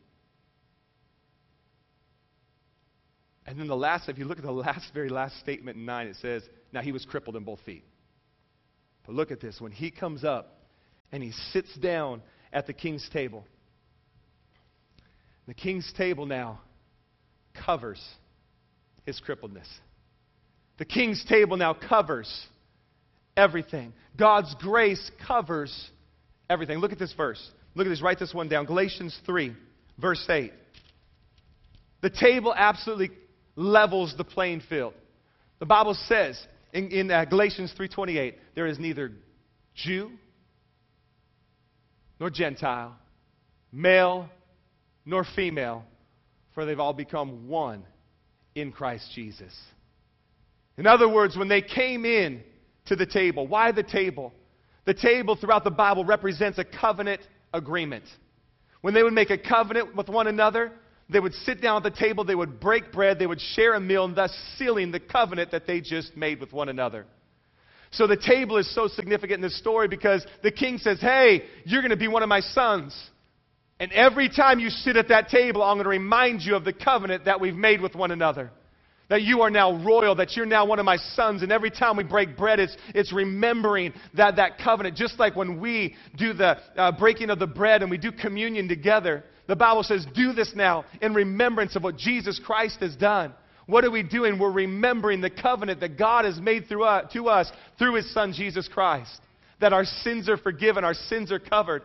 And 3.45 3.59
then 3.59 3.67
the 3.67 3.75
last, 3.75 4.09
if 4.09 4.17
you 4.17 4.25
look 4.25 4.39
at 4.39 4.43
the 4.43 4.51
last, 4.51 4.91
very 4.95 5.09
last 5.09 5.39
statement 5.41 5.77
in 5.77 5.85
9, 5.85 6.07
it 6.07 6.15
says, 6.23 6.41
now 6.71 6.81
he 6.81 6.91
was 6.91 7.05
crippled 7.05 7.35
in 7.35 7.43
both 7.43 7.59
feet. 7.67 7.85
But 9.05 9.13
look 9.13 9.29
at 9.29 9.41
this. 9.41 9.61
When 9.61 9.71
he 9.71 9.91
comes 9.91 10.23
up 10.23 10.57
and 11.11 11.21
he 11.21 11.33
sits 11.51 11.75
down 11.77 12.23
at 12.53 12.67
the 12.67 12.73
king's 12.73 13.07
table. 13.11 13.43
The 15.47 15.53
king's 15.53 15.91
table 15.97 16.25
now 16.25 16.61
covers 17.65 18.01
his 19.05 19.21
crippledness. 19.27 19.67
The 20.77 20.85
king's 20.85 21.23
table 21.25 21.57
now 21.57 21.73
covers 21.73 22.47
everything. 23.35 23.93
God's 24.17 24.55
grace 24.59 25.11
covers 25.27 25.89
everything. 26.49 26.77
Look 26.77 26.91
at 26.93 26.99
this 26.99 27.13
verse. 27.13 27.45
Look 27.75 27.87
at 27.87 27.89
this. 27.89 28.01
Write 28.01 28.19
this 28.19 28.33
one 28.33 28.47
down. 28.47 28.65
Galatians 28.65 29.17
3, 29.25 29.53
verse 29.99 30.25
8. 30.29 30.53
The 32.01 32.09
table 32.09 32.53
absolutely 32.55 33.11
levels 33.55 34.13
the 34.17 34.23
playing 34.23 34.61
field. 34.69 34.93
The 35.59 35.65
Bible 35.65 35.93
says 35.93 36.41
in, 36.73 36.89
in 36.91 37.11
uh, 37.11 37.25
Galatians 37.25 37.73
3:28, 37.77 38.33
there 38.55 38.67
is 38.67 38.79
neither 38.79 39.11
Jew 39.75 40.11
nor 42.19 42.29
Gentile, 42.29 42.95
male 43.71 44.29
nor 45.05 45.25
female, 45.35 45.83
for 46.53 46.65
they've 46.65 46.79
all 46.79 46.93
become 46.93 47.47
one 47.47 47.83
in 48.55 48.71
Christ 48.71 49.11
Jesus. 49.13 49.53
In 50.77 50.87
other 50.87 51.09
words, 51.09 51.37
when 51.37 51.49
they 51.49 51.61
came 51.61 52.05
in 52.05 52.41
to 52.85 52.95
the 52.95 53.05
table, 53.05 53.47
why 53.47 53.71
the 53.71 53.83
table? 53.83 54.33
The 54.85 54.93
table 54.93 55.35
throughout 55.35 55.63
the 55.63 55.71
Bible 55.71 56.05
represents 56.05 56.57
a 56.57 56.65
covenant 56.65 57.21
agreement. 57.53 58.05
When 58.81 58.93
they 58.93 59.03
would 59.03 59.13
make 59.13 59.29
a 59.29 59.37
covenant 59.37 59.95
with 59.95 60.09
one 60.09 60.27
another, 60.27 60.71
they 61.09 61.19
would 61.19 61.33
sit 61.33 61.61
down 61.61 61.77
at 61.77 61.83
the 61.83 61.99
table, 61.99 62.23
they 62.23 62.35
would 62.35 62.59
break 62.59 62.91
bread, 62.91 63.19
they 63.19 63.27
would 63.27 63.39
share 63.39 63.75
a 63.75 63.79
meal, 63.79 64.05
and 64.05 64.15
thus 64.15 64.33
sealing 64.57 64.91
the 64.91 64.99
covenant 64.99 65.51
that 65.51 65.67
they 65.67 65.79
just 65.79 66.17
made 66.17 66.39
with 66.39 66.51
one 66.51 66.69
another. 66.69 67.05
So 67.93 68.07
the 68.07 68.17
table 68.17 68.57
is 68.57 68.73
so 68.73 68.87
significant 68.87 69.37
in 69.37 69.41
this 69.41 69.57
story 69.57 69.87
because 69.87 70.25
the 70.41 70.51
king 70.51 70.79
says, 70.79 70.99
Hey, 70.99 71.43
you're 71.63 71.81
going 71.81 71.91
to 71.91 71.97
be 71.97 72.07
one 72.07 72.23
of 72.23 72.29
my 72.29 72.41
sons. 72.41 72.95
And 73.79 73.91
every 73.91 74.29
time 74.29 74.59
you 74.59 74.69
sit 74.69 74.97
at 74.97 75.09
that 75.09 75.29
table, 75.29 75.61
I'm 75.61 75.77
going 75.77 75.83
to 75.83 75.89
remind 75.89 76.41
you 76.41 76.55
of 76.55 76.65
the 76.65 76.73
covenant 76.73 77.25
that 77.25 77.39
we've 77.39 77.55
made 77.55 77.81
with 77.81 77.95
one 77.95 78.11
another. 78.11 78.51
That 79.09 79.21
you 79.21 79.41
are 79.41 79.51
now 79.51 79.83
royal, 79.83 80.15
that 80.15 80.35
you're 80.35 80.45
now 80.45 80.65
one 80.65 80.79
of 80.79 80.85
my 80.85 80.97
sons. 80.97 81.43
And 81.43 81.51
every 81.51 81.69
time 81.69 81.97
we 81.97 82.03
break 82.03 82.35
bread, 82.35 82.59
it's, 82.59 82.75
it's 82.95 83.13
remembering 83.13 83.93
that, 84.15 84.37
that 84.37 84.57
covenant. 84.57 84.95
Just 84.95 85.19
like 85.19 85.35
when 85.35 85.59
we 85.59 85.95
do 86.17 86.33
the 86.33 86.57
uh, 86.75 86.93
breaking 86.93 87.29
of 87.29 87.37
the 87.37 87.47
bread 87.47 87.81
and 87.81 87.91
we 87.91 87.97
do 87.97 88.11
communion 88.11 88.67
together, 88.67 89.23
the 89.47 89.55
Bible 89.55 89.83
says, 89.83 90.05
do 90.15 90.33
this 90.33 90.53
now 90.55 90.85
in 91.01 91.13
remembrance 91.13 91.75
of 91.75 91.83
what 91.83 91.97
Jesus 91.97 92.39
Christ 92.43 92.79
has 92.79 92.95
done. 92.95 93.33
What 93.65 93.85
are 93.85 93.91
we 93.91 94.03
doing? 94.03 94.37
We're 94.37 94.51
remembering 94.51 95.21
the 95.21 95.29
covenant 95.29 95.79
that 95.79 95.97
God 95.97 96.25
has 96.25 96.39
made 96.39 96.67
through 96.67 96.83
us, 96.83 97.11
to 97.13 97.27
us 97.29 97.51
through 97.79 97.95
His 97.95 98.13
Son, 98.13 98.33
Jesus 98.33 98.67
Christ. 98.67 99.21
That 99.61 99.73
our 99.73 99.85
sins 99.85 100.27
are 100.27 100.37
forgiven, 100.37 100.83
our 100.83 100.93
sins 100.93 101.31
are 101.31 101.39
covered. 101.39 101.83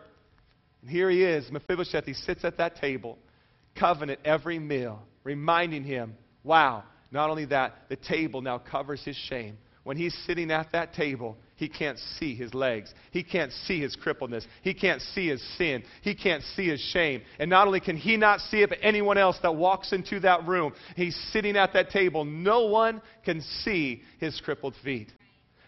And 0.81 0.89
here 0.89 1.09
he 1.09 1.23
is, 1.23 1.49
Mephibosheth. 1.51 2.05
He 2.05 2.13
sits 2.13 2.43
at 2.43 2.57
that 2.57 2.77
table, 2.77 3.17
covenant 3.77 4.19
every 4.25 4.59
meal, 4.59 5.01
reminding 5.23 5.83
him, 5.83 6.15
wow, 6.43 6.83
not 7.11 7.29
only 7.29 7.45
that, 7.45 7.75
the 7.89 7.95
table 7.95 8.41
now 8.41 8.57
covers 8.57 9.03
his 9.03 9.15
shame. 9.15 9.57
When 9.83 9.97
he's 9.97 10.15
sitting 10.25 10.51
at 10.51 10.71
that 10.73 10.93
table, 10.93 11.37
he 11.55 11.69
can't 11.69 11.97
see 12.19 12.35
his 12.35 12.53
legs. 12.53 12.93
He 13.11 13.23
can't 13.23 13.51
see 13.51 13.79
his 13.79 13.95
crippledness. 13.95 14.45
He 14.61 14.73
can't 14.73 15.01
see 15.01 15.29
his 15.29 15.41
sin. 15.57 15.83
He 16.01 16.15
can't 16.15 16.43
see 16.55 16.67
his 16.67 16.81
shame. 16.81 17.21
And 17.39 17.49
not 17.49 17.65
only 17.65 17.79
can 17.79 17.95
he 17.95 18.17
not 18.17 18.41
see 18.41 18.61
it, 18.61 18.69
but 18.69 18.79
anyone 18.81 19.17
else 19.17 19.37
that 19.41 19.55
walks 19.55 19.93
into 19.93 20.19
that 20.21 20.47
room, 20.47 20.73
he's 20.95 21.15
sitting 21.31 21.55
at 21.55 21.73
that 21.73 21.89
table. 21.91 22.25
No 22.25 22.65
one 22.65 23.01
can 23.23 23.41
see 23.63 24.03
his 24.19 24.39
crippled 24.41 24.75
feet. 24.83 25.11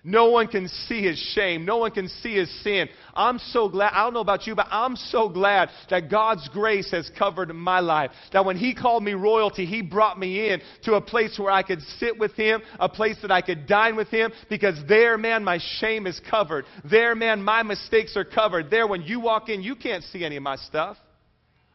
No 0.04 0.32
one 0.32 0.48
can 0.48 0.68
see 0.68 1.04
his 1.04 1.20
shame. 1.36 1.64
No 1.64 1.78
one 1.78 1.92
can 1.92 2.08
see 2.08 2.34
his 2.36 2.50
sin. 2.64 2.90
I'm 3.14 3.38
so 3.38 3.70
glad. 3.70 3.92
I 3.94 4.04
don't 4.04 4.16
know 4.16 4.22
about 4.22 4.48
you, 4.48 4.56
but 4.56 4.68
I'm 4.72 4.96
so 4.96 5.30
glad 5.30 5.70
that 5.92 6.10
God's 6.10 6.48
grace 6.50 6.90
has 6.90 7.10
covered 7.20 7.54
my 7.54 7.82
life. 7.82 8.10
That 8.34 8.44
when 8.44 8.58
he 8.58 8.74
called 8.74 9.04
me 9.04 9.14
royalty, 9.14 9.66
he 9.66 9.84
brought 9.84 10.18
me 10.18 10.50
in 10.50 10.62
to 10.86 10.96
a 10.96 11.02
place 11.02 11.38
where 11.38 11.52
I 11.52 11.62
could 11.62 11.82
sit 12.00 12.18
with 12.18 12.34
him, 12.34 12.64
a 12.80 12.90
place 12.90 13.18
that 13.22 13.32
I 13.32 13.42
could 13.42 13.68
dine 13.68 13.96
with 13.96 14.08
him, 14.08 14.32
because 14.50 14.80
there, 14.88 15.20
man, 15.20 15.44
my 15.44 15.60
shame 15.80 16.08
is 16.08 16.20
covered. 16.30 16.66
There, 16.90 17.14
man, 17.14 17.44
my 17.44 17.62
mistakes 17.62 18.18
are 18.18 18.26
covered. 18.26 18.72
There, 18.72 18.88
when 18.88 19.04
you 19.04 19.20
walk 19.20 19.50
in, 19.50 19.62
you 19.62 19.76
can't 19.76 20.04
see 20.06 20.26
any 20.26 20.36
of 20.36 20.44
my 20.44 20.56
stuff. 20.56 20.98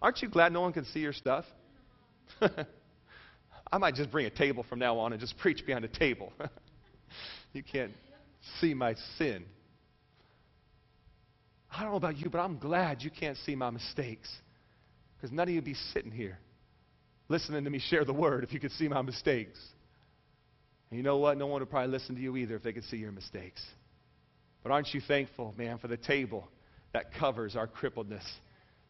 Aren't 0.03 0.21
you 0.21 0.29
glad 0.29 0.53
no 0.53 0.63
one 0.63 0.73
can 0.73 0.85
see 0.87 1.01
your 1.01 1.13
stuff? 1.13 1.45
I 3.73 3.79
might 3.79 3.95
just 3.95 4.11
bring 4.11 4.27
a 4.27 4.31
table 4.31 4.65
from 4.69 4.81
now 4.81 4.99
on 4.99 5.13
and 5.13 5.21
just 5.21 5.39
preach 5.39 5.65
behind 5.65 5.85
a 5.85 5.89
table. 5.89 6.33
you 7.53 7.63
can't 7.63 7.93
see 8.61 8.75
my 8.75 8.95
sin. 9.19 9.45
I 11.71 11.83
don't 11.83 11.91
know 11.91 11.97
about 11.97 12.17
you, 12.17 12.31
but 12.31 12.39
I'm 12.39 12.59
glad 12.59 13.03
you 13.03 13.11
can't 13.11 13.37
see 13.39 13.55
my 13.55 13.71
mistakes. 13.71 14.33
Because 15.17 15.33
none 15.33 15.45
of 15.45 15.51
you 15.51 15.57
would 15.57 15.65
be 15.65 15.75
sitting 15.93 16.11
here 16.11 16.39
listening 17.29 17.65
to 17.65 17.71
me 17.71 17.79
share 17.79 18.05
the 18.05 18.13
word 18.13 18.45
if 18.45 18.53
you 18.53 18.61
could 18.61 18.73
see 18.73 18.89
my 18.89 19.03
mistakes. 19.03 19.59
And 20.91 20.99
you 20.99 21.03
know 21.03 21.19
what? 21.19 21.37
No 21.37 21.47
one 21.47 21.61
would 21.61 21.71
probably 21.71 21.91
listen 21.91 22.15
to 22.15 22.21
you 22.21 22.37
either 22.37 22.57
if 22.57 22.63
they 22.63 22.73
could 22.73 22.85
see 22.85 22.97
your 22.97 23.13
mistakes. 23.13 23.65
But 24.63 24.73
aren't 24.73 24.93
you 24.95 25.01
thankful, 25.01 25.55
man, 25.57 25.79
for 25.79 25.89
the 25.89 25.97
table 25.97 26.49
that 26.93 27.15
covers 27.15 27.57
our 27.57 27.67
crippledness? 27.67 28.25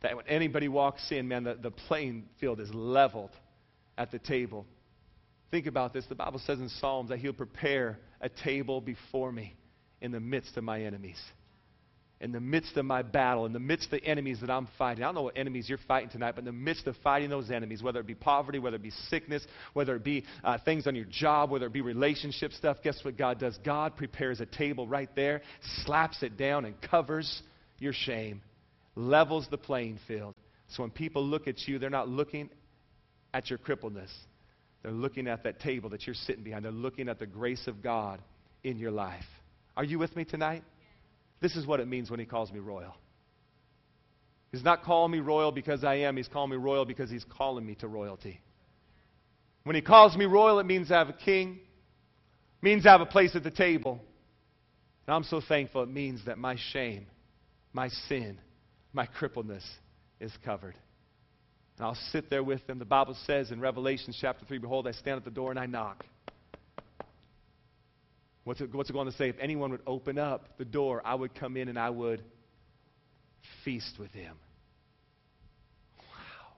That 0.03 0.17
when 0.17 0.27
anybody 0.29 0.69
walks 0.69 1.11
in, 1.11 1.29
man, 1.29 1.45
the, 1.45 1.55
the 1.55 1.71
playing 1.71 2.25
field 2.39 2.61
is 2.61 2.69
leveled 2.73 3.31
at 3.97 4.11
the 4.11 4.19
table. 4.19 4.67
Think 5.51 5.67
about 5.67 5.95
this. 5.95 6.05
The 6.07 6.15
Bible 6.15 6.41
says 6.47 6.59
in 6.61 6.69
Psalms 6.69 7.09
that 7.09 7.19
He'll 7.19 7.33
prepare 7.33 7.99
a 8.21 8.29
table 8.29 8.81
before 8.81 9.31
me 9.33 9.55
in 10.01 10.13
the 10.13 10.21
midst 10.21 10.57
of 10.57 10.65
my 10.65 10.83
enemies. 10.83 11.21
In 12.19 12.33
the 12.33 12.41
midst 12.41 12.79
of 12.79 12.87
my 12.87 13.03
battle, 13.03 13.45
in 13.45 13.53
the 13.53 13.59
midst 13.59 13.93
of 13.93 14.01
the 14.01 14.05
enemies 14.07 14.39
that 14.41 14.51
I'm 14.51 14.69
fighting. 14.79 15.05
I 15.05 15.09
don't 15.09 15.17
know 15.17 15.23
what 15.23 15.37
enemies 15.37 15.69
you're 15.69 15.79
fighting 15.87 16.09
tonight, 16.09 16.33
but 16.35 16.41
in 16.41 16.45
the 16.47 16.53
midst 16.53 16.87
of 16.87 16.97
fighting 17.05 17.29
those 17.29 17.51
enemies, 17.51 17.83
whether 17.83 18.01
it 18.01 18.07
be 18.07 18.15
poverty, 18.15 18.59
whether 18.59 18.77
it 18.77 18.83
be 18.83 18.93
sickness, 19.11 19.47
whether 19.75 19.95
it 19.95 20.03
be 20.03 20.25
uh, 20.43 20.57
things 20.65 20.87
on 20.87 20.95
your 20.95 21.05
job, 21.05 21.51
whether 21.51 21.67
it 21.67 21.75
be 21.75 21.83
relationship 21.83 22.53
stuff, 22.53 22.79
guess 22.83 22.99
what 23.05 23.19
God 23.19 23.39
does? 23.39 23.59
God 23.65 23.97
prepares 23.97 24.41
a 24.41 24.47
table 24.47 24.89
right 24.89 25.11
there, 25.15 25.43
slaps 25.85 26.23
it 26.23 26.39
down, 26.39 26.65
and 26.65 26.81
covers 26.81 27.43
your 27.79 27.93
shame, 27.93 28.41
levels 28.95 29.47
the 29.51 29.59
playing 29.59 29.99
field. 30.09 30.35
So 30.69 30.83
when 30.83 30.91
people 30.91 31.23
look 31.23 31.47
at 31.47 31.69
you, 31.69 31.79
they're 31.79 31.91
not 31.91 32.09
looking 32.09 32.49
at 33.35 33.51
your 33.51 33.59
crippledness. 33.59 34.11
They're 34.87 34.95
looking 34.95 35.27
at 35.27 35.43
that 35.43 35.59
table 35.59 35.91
that 35.91 36.07
you're 36.07 36.15
sitting 36.15 36.45
behind. 36.45 36.65
They're 36.65 36.71
looking 36.71 37.09
at 37.09 37.19
the 37.19 37.27
grace 37.27 37.67
of 37.67 37.83
God 37.83 38.21
in 38.63 38.79
your 38.79 38.93
life. 38.93 39.25
Are 39.77 39.83
you 39.83 39.99
with 39.99 40.15
me 40.15 40.25
tonight? 40.25 40.63
This 41.41 41.57
is 41.57 41.67
what 41.67 41.81
it 41.81 41.89
means 41.89 42.09
when 42.09 42.21
He 42.21 42.25
calls 42.25 42.53
me 42.53 42.61
royal. 42.61 42.95
He's 44.53 44.63
not 44.63 44.85
calling 44.85 45.11
me 45.11 45.19
royal 45.19 45.51
because 45.51 45.83
I 45.83 45.97
am, 45.97 46.17
He's 46.17 46.29
calling 46.29 46.53
me 46.53 46.57
royal 46.57 46.85
because 46.85 47.11
He's 47.11 47.25
calling 47.37 47.67
me 47.67 47.75
to 47.81 47.89
royalty. 47.89 48.41
When 49.65 49.75
He 49.75 49.83
calls 49.83 50.17
me 50.17 50.25
royal, 50.25 50.61
it 50.61 50.67
means 50.67 50.93
I 50.93 50.99
have 50.99 51.09
a 51.09 51.15
king, 51.15 51.59
means 52.63 52.87
I 52.87 52.93
have 52.93 53.01
a 53.01 53.07
place 53.07 53.35
at 53.35 53.43
the 53.43 53.51
table. 53.51 54.01
And 55.09 55.17
I'm 55.17 55.25
so 55.25 55.41
thankful 55.41 55.83
it 55.83 55.89
means 55.89 56.21
that 56.27 56.39
my 56.39 56.55
shame, 56.71 57.09
my 57.73 57.89
sin, 58.09 58.39
my 58.93 59.09
crippledness 59.21 59.67
is 60.21 60.31
covered. 60.45 60.77
And 61.77 61.87
I'll 61.87 61.99
sit 62.11 62.31
there 62.31 62.43
with 62.43 62.67
them. 62.67 62.79
The 62.79 62.85
Bible 62.85 63.17
says 63.27 63.51
in 63.51 63.61
Revelation 63.61 64.15
chapter 64.19 64.45
3 64.47 64.59
Behold, 64.59 64.87
I 64.87 64.93
stand 64.93 65.19
at 65.19 65.25
the 65.25 65.31
door 65.31 65.51
and 65.51 65.61
I 65.61 65.67
knock. 65.67 66.05
What's 68.45 68.61
it, 68.61 68.75
what's 68.75 68.89
it 68.89 68.93
going 68.93 69.11
to 69.11 69.17
say? 69.17 69.29
If 69.29 69.37
anyone 69.41 69.73
would 69.73 69.83
open 69.87 70.19
up 70.19 70.57
the 70.57 70.65
door, 70.65 71.03
I 71.05 71.15
would 71.15 71.35
come 71.35 71.57
in 71.57 71.69
and 71.69 71.79
I 71.79 71.91
would 71.91 72.23
feast 73.65 73.97
with 73.99 74.13
him. 74.13 74.37
Wow. 75.99 76.55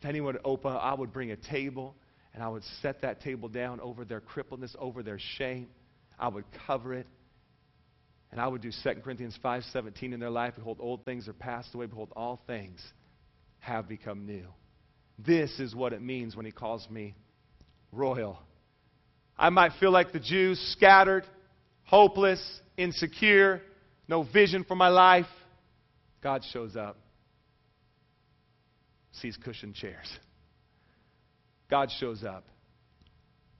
If 0.00 0.06
anyone 0.06 0.34
would 0.34 0.42
open 0.44 0.72
up, 0.72 0.82
I 0.82 0.94
would 0.94 1.12
bring 1.12 1.30
a 1.30 1.36
table 1.36 1.94
and 2.34 2.42
I 2.42 2.48
would 2.48 2.64
set 2.82 3.00
that 3.00 3.22
table 3.22 3.48
down 3.48 3.80
over 3.80 4.04
their 4.04 4.20
crippledness, 4.20 4.76
over 4.78 5.02
their 5.02 5.18
shame. 5.38 5.68
I 6.18 6.28
would 6.28 6.44
cover 6.66 6.94
it. 6.94 7.06
And 8.30 8.40
I 8.40 8.46
would 8.46 8.60
do 8.60 8.70
2 8.82 8.90
Corinthians 9.02 9.38
5.17 9.42 10.12
in 10.12 10.20
their 10.20 10.30
life. 10.30 10.54
Behold, 10.56 10.76
old 10.80 11.04
things 11.06 11.28
are 11.28 11.32
passed 11.32 11.74
away. 11.74 11.86
Behold, 11.86 12.12
all 12.14 12.42
things 12.46 12.80
have 13.66 13.88
become 13.88 14.26
new. 14.26 14.46
This 15.18 15.58
is 15.58 15.74
what 15.74 15.92
it 15.92 16.00
means 16.00 16.36
when 16.36 16.46
he 16.46 16.52
calls 16.52 16.88
me 16.88 17.14
royal. 17.90 18.38
I 19.36 19.50
might 19.50 19.72
feel 19.80 19.90
like 19.90 20.12
the 20.12 20.20
Jews, 20.20 20.58
scattered, 20.72 21.24
hopeless, 21.84 22.40
insecure, 22.76 23.60
no 24.08 24.22
vision 24.22 24.64
for 24.64 24.76
my 24.76 24.88
life. 24.88 25.26
God 26.22 26.42
shows 26.52 26.76
up, 26.76 26.96
sees 29.12 29.36
cushioned 29.36 29.74
chairs. 29.74 30.06
God 31.68 31.90
shows 31.98 32.22
up, 32.22 32.44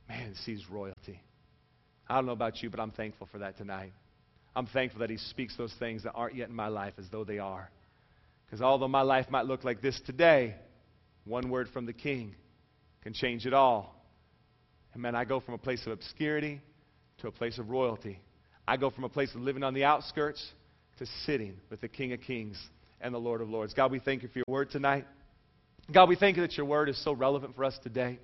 man, 0.09 0.35
sees 0.45 0.62
royalty. 0.71 1.21
I 2.09 2.14
don't 2.14 2.27
know 2.27 2.33
about 2.33 2.62
you, 2.62 2.71
but 2.71 2.79
I'm 2.79 2.92
thankful 2.92 3.29
for 3.33 3.38
that 3.38 3.57
tonight. 3.57 3.92
I'm 4.55 4.66
thankful 4.66 5.01
that 5.01 5.11
He 5.11 5.16
speaks 5.16 5.57
those 5.57 5.75
things 5.81 6.05
that 6.05 6.12
aren't 6.14 6.37
yet 6.37 6.49
in 6.49 6.55
my 6.55 6.69
life 6.69 6.95
as 6.99 7.07
though 7.11 7.25
they 7.25 7.38
are. 7.38 7.71
Because 8.46 8.62
although 8.62 8.88
my 8.88 9.02
life 9.02 9.26
might 9.30 9.46
look 9.46 9.64
like 9.64 9.82
this 9.82 10.00
today, 10.06 10.54
one 11.24 11.50
word 11.50 11.68
from 11.72 11.87
the 11.87 11.92
King 11.92 12.35
can 13.02 13.12
change 13.12 13.44
it 13.46 13.52
all. 13.52 13.94
And 14.94 15.02
man, 15.02 15.14
I 15.14 15.24
go 15.24 15.40
from 15.40 15.54
a 15.54 15.59
place 15.59 15.85
of 15.87 15.92
obscurity 15.92 16.61
to 17.18 17.28
a 17.28 17.32
place 17.32 17.59
of 17.59 17.70
royalty. 17.70 18.20
I 18.66 18.76
go 18.76 18.90
from 18.90 19.04
a 19.04 19.09
place 19.09 19.35
of 19.35 19.40
living 19.40 19.62
on 19.62 19.74
the 19.74 19.85
outskirts 19.85 20.44
to 20.98 21.06
sitting 21.24 21.56
with 21.70 21.80
the 21.80 21.88
King 21.88 22.12
of 22.12 22.20
Kings 22.20 22.61
and 23.00 23.12
the 23.12 23.18
Lord 23.18 23.40
of 23.40 23.48
Lords. 23.48 23.74
God, 23.74 23.90
we 23.90 23.98
thank 23.98 24.22
you 24.22 24.28
for 24.28 24.38
your 24.38 24.44
word 24.48 24.70
tonight. 24.70 25.06
God, 25.92 26.09
we 26.09 26.16
thank 26.16 26.37
you 26.37 26.42
that 26.42 26.56
your 26.56 26.66
word 26.66 26.88
is 26.88 27.02
so 27.04 27.12
relevant 27.12 27.54
for 27.54 27.64
us 27.64 27.78
today. 27.82 28.18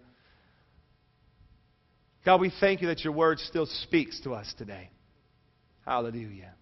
God, 2.25 2.41
we 2.41 2.53
thank 2.61 2.83
you 2.83 2.89
that 2.89 3.05
your 3.05 3.13
word 3.13 3.39
still 3.41 3.67
speaks 3.67 4.21
to 4.21 4.33
us 4.33 4.53
today. 4.57 4.91
Hallelujah. 5.85 6.55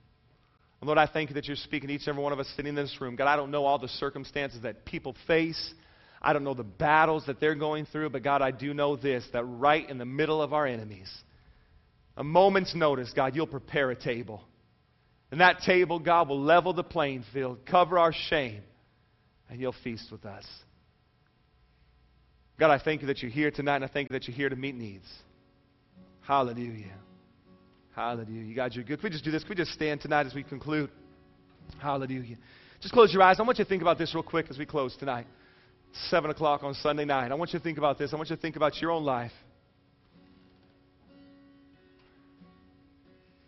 Lord, 0.83 0.99
I 0.99 1.07
thank 1.07 1.29
you 1.29 1.35
that 1.35 1.47
you're 1.47 1.57
speaking 1.57 1.88
to 1.88 1.95
each 1.95 2.03
and 2.03 2.09
every 2.09 2.23
one 2.23 2.33
of 2.33 2.38
us 2.38 2.49
sitting 2.57 2.71
in 2.71 2.75
this 2.75 2.97
room. 3.01 3.14
God, 3.14 3.27
I 3.27 3.37
don't 3.37 3.51
know 3.51 3.66
all 3.66 3.79
the 3.79 3.88
circumstances 3.88 4.62
that 4.62 4.87
people 4.87 5.14
face. 5.27 5.75
I 6.23 6.33
don't 6.33 6.45
know 6.45 6.55
the 6.55 6.62
battles 6.64 7.25
that 7.27 7.38
they're 7.38 7.55
going 7.55 7.87
through, 7.87 8.11
but 8.11 8.23
God, 8.23 8.40
I 8.40 8.51
do 8.51 8.73
know 8.73 8.97
this 8.97 9.25
that 9.33 9.45
right 9.45 9.88
in 9.88 9.99
the 9.99 10.07
middle 10.07 10.40
of 10.40 10.53
our 10.55 10.66
enemies, 10.66 11.11
a 12.16 12.25
moment's 12.25 12.75
notice, 12.75 13.12
God, 13.14 13.37
you'll 13.37 13.47
prepare 13.47 13.90
a 13.90 13.97
table. 13.97 14.43
And 15.31 15.40
that 15.40 15.61
table, 15.61 15.99
God, 15.99 16.29
will 16.29 16.40
level 16.40 16.73
the 16.73 16.83
playing 16.83 17.25
field, 17.33 17.61
cover 17.66 17.99
our 17.99 18.12
shame, 18.29 18.62
and 19.49 19.61
you'll 19.61 19.75
feast 19.85 20.11
with 20.11 20.25
us. 20.25 20.45
God, 22.59 22.71
I 22.71 22.83
thank 22.83 23.01
you 23.01 23.07
that 23.07 23.23
you're 23.23 23.31
here 23.31 23.51
tonight, 23.51 23.77
and 23.77 23.85
I 23.85 23.88
thank 23.88 24.11
you 24.11 24.14
that 24.14 24.29
you're 24.29 24.37
here 24.37 24.49
to 24.49 24.57
meet 24.57 24.75
needs. 24.75 25.07
Hallelujah. 26.23 26.99
Hallelujah. 27.94 28.42
You 28.42 28.55
guys 28.55 28.76
are 28.76 28.83
good. 28.83 29.00
Can 29.00 29.05
we 29.05 29.11
just 29.11 29.24
do 29.24 29.31
this? 29.31 29.42
Can 29.42 29.50
we 29.50 29.57
just 29.57 29.72
stand 29.72 30.00
tonight 30.00 30.26
as 30.26 30.35
we 30.35 30.42
conclude? 30.42 30.90
Hallelujah. 31.81 32.37
Just 32.81 32.94
close 32.94 33.12
your 33.12 33.22
eyes. 33.22 33.37
I 33.38 33.42
want 33.42 33.59
you 33.59 33.64
to 33.64 33.68
think 33.68 33.83
about 33.83 33.98
this 33.98 34.14
real 34.14 34.22
quick 34.22 34.46
as 34.48 34.59
we 34.59 34.66
close 34.66 34.96
tonight. 34.96 35.26
7 36.09 36.31
o'clock 36.31 36.62
on 36.62 36.74
Sunday 36.74 37.05
night. 37.05 37.33
I 37.33 37.35
want 37.35 37.53
you 37.53 37.59
to 37.59 37.62
think 37.62 37.79
about 37.79 37.98
this. 37.98 38.12
I 38.12 38.16
want 38.16 38.31
you 38.31 38.37
to 38.37 38.42
think 38.42 38.57
about 38.57 38.81
your 38.81 38.90
own 38.92 39.05
life. 39.05 39.33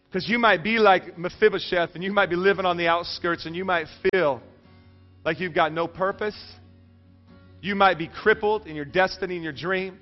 Because 0.08 0.28
you 0.28 0.38
might 0.38 0.62
be 0.62 0.78
like 0.78 1.16
Mephibosheth 1.16 1.94
and 1.94 2.04
you 2.04 2.12
might 2.12 2.28
be 2.28 2.36
living 2.36 2.66
on 2.66 2.76
the 2.76 2.88
outskirts 2.88 3.46
and 3.46 3.56
you 3.56 3.64
might 3.64 3.86
feel 4.10 4.42
like 5.24 5.40
you've 5.40 5.54
got 5.54 5.72
no 5.72 5.86
purpose. 5.86 6.36
You 7.62 7.74
might 7.74 7.96
be 7.96 8.08
crippled 8.08 8.66
in 8.66 8.76
your 8.76 8.84
destiny 8.84 9.36
and 9.36 9.44
your 9.44 9.54
dream. 9.54 9.98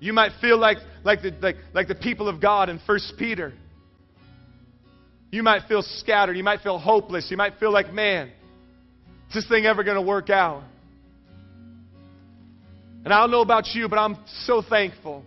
You 0.00 0.14
might 0.14 0.32
feel 0.40 0.58
like, 0.58 0.78
like, 1.04 1.22
the, 1.22 1.30
like, 1.40 1.56
like 1.74 1.86
the 1.86 1.94
people 1.94 2.28
of 2.28 2.40
God 2.40 2.70
in 2.70 2.80
1 2.84 2.98
Peter. 3.18 3.52
You 5.30 5.42
might 5.42 5.68
feel 5.68 5.82
scattered. 5.82 6.36
You 6.36 6.42
might 6.42 6.60
feel 6.60 6.78
hopeless. 6.78 7.30
You 7.30 7.36
might 7.36 7.58
feel 7.60 7.70
like, 7.70 7.92
man, 7.92 8.28
is 9.28 9.34
this 9.34 9.48
thing 9.48 9.66
ever 9.66 9.84
going 9.84 9.96
to 9.96 10.02
work 10.02 10.30
out? 10.30 10.64
And 13.04 13.12
I 13.12 13.20
don't 13.20 13.30
know 13.30 13.42
about 13.42 13.66
you, 13.74 13.88
but 13.88 13.98
I'm 13.98 14.16
so 14.44 14.62
thankful 14.62 15.22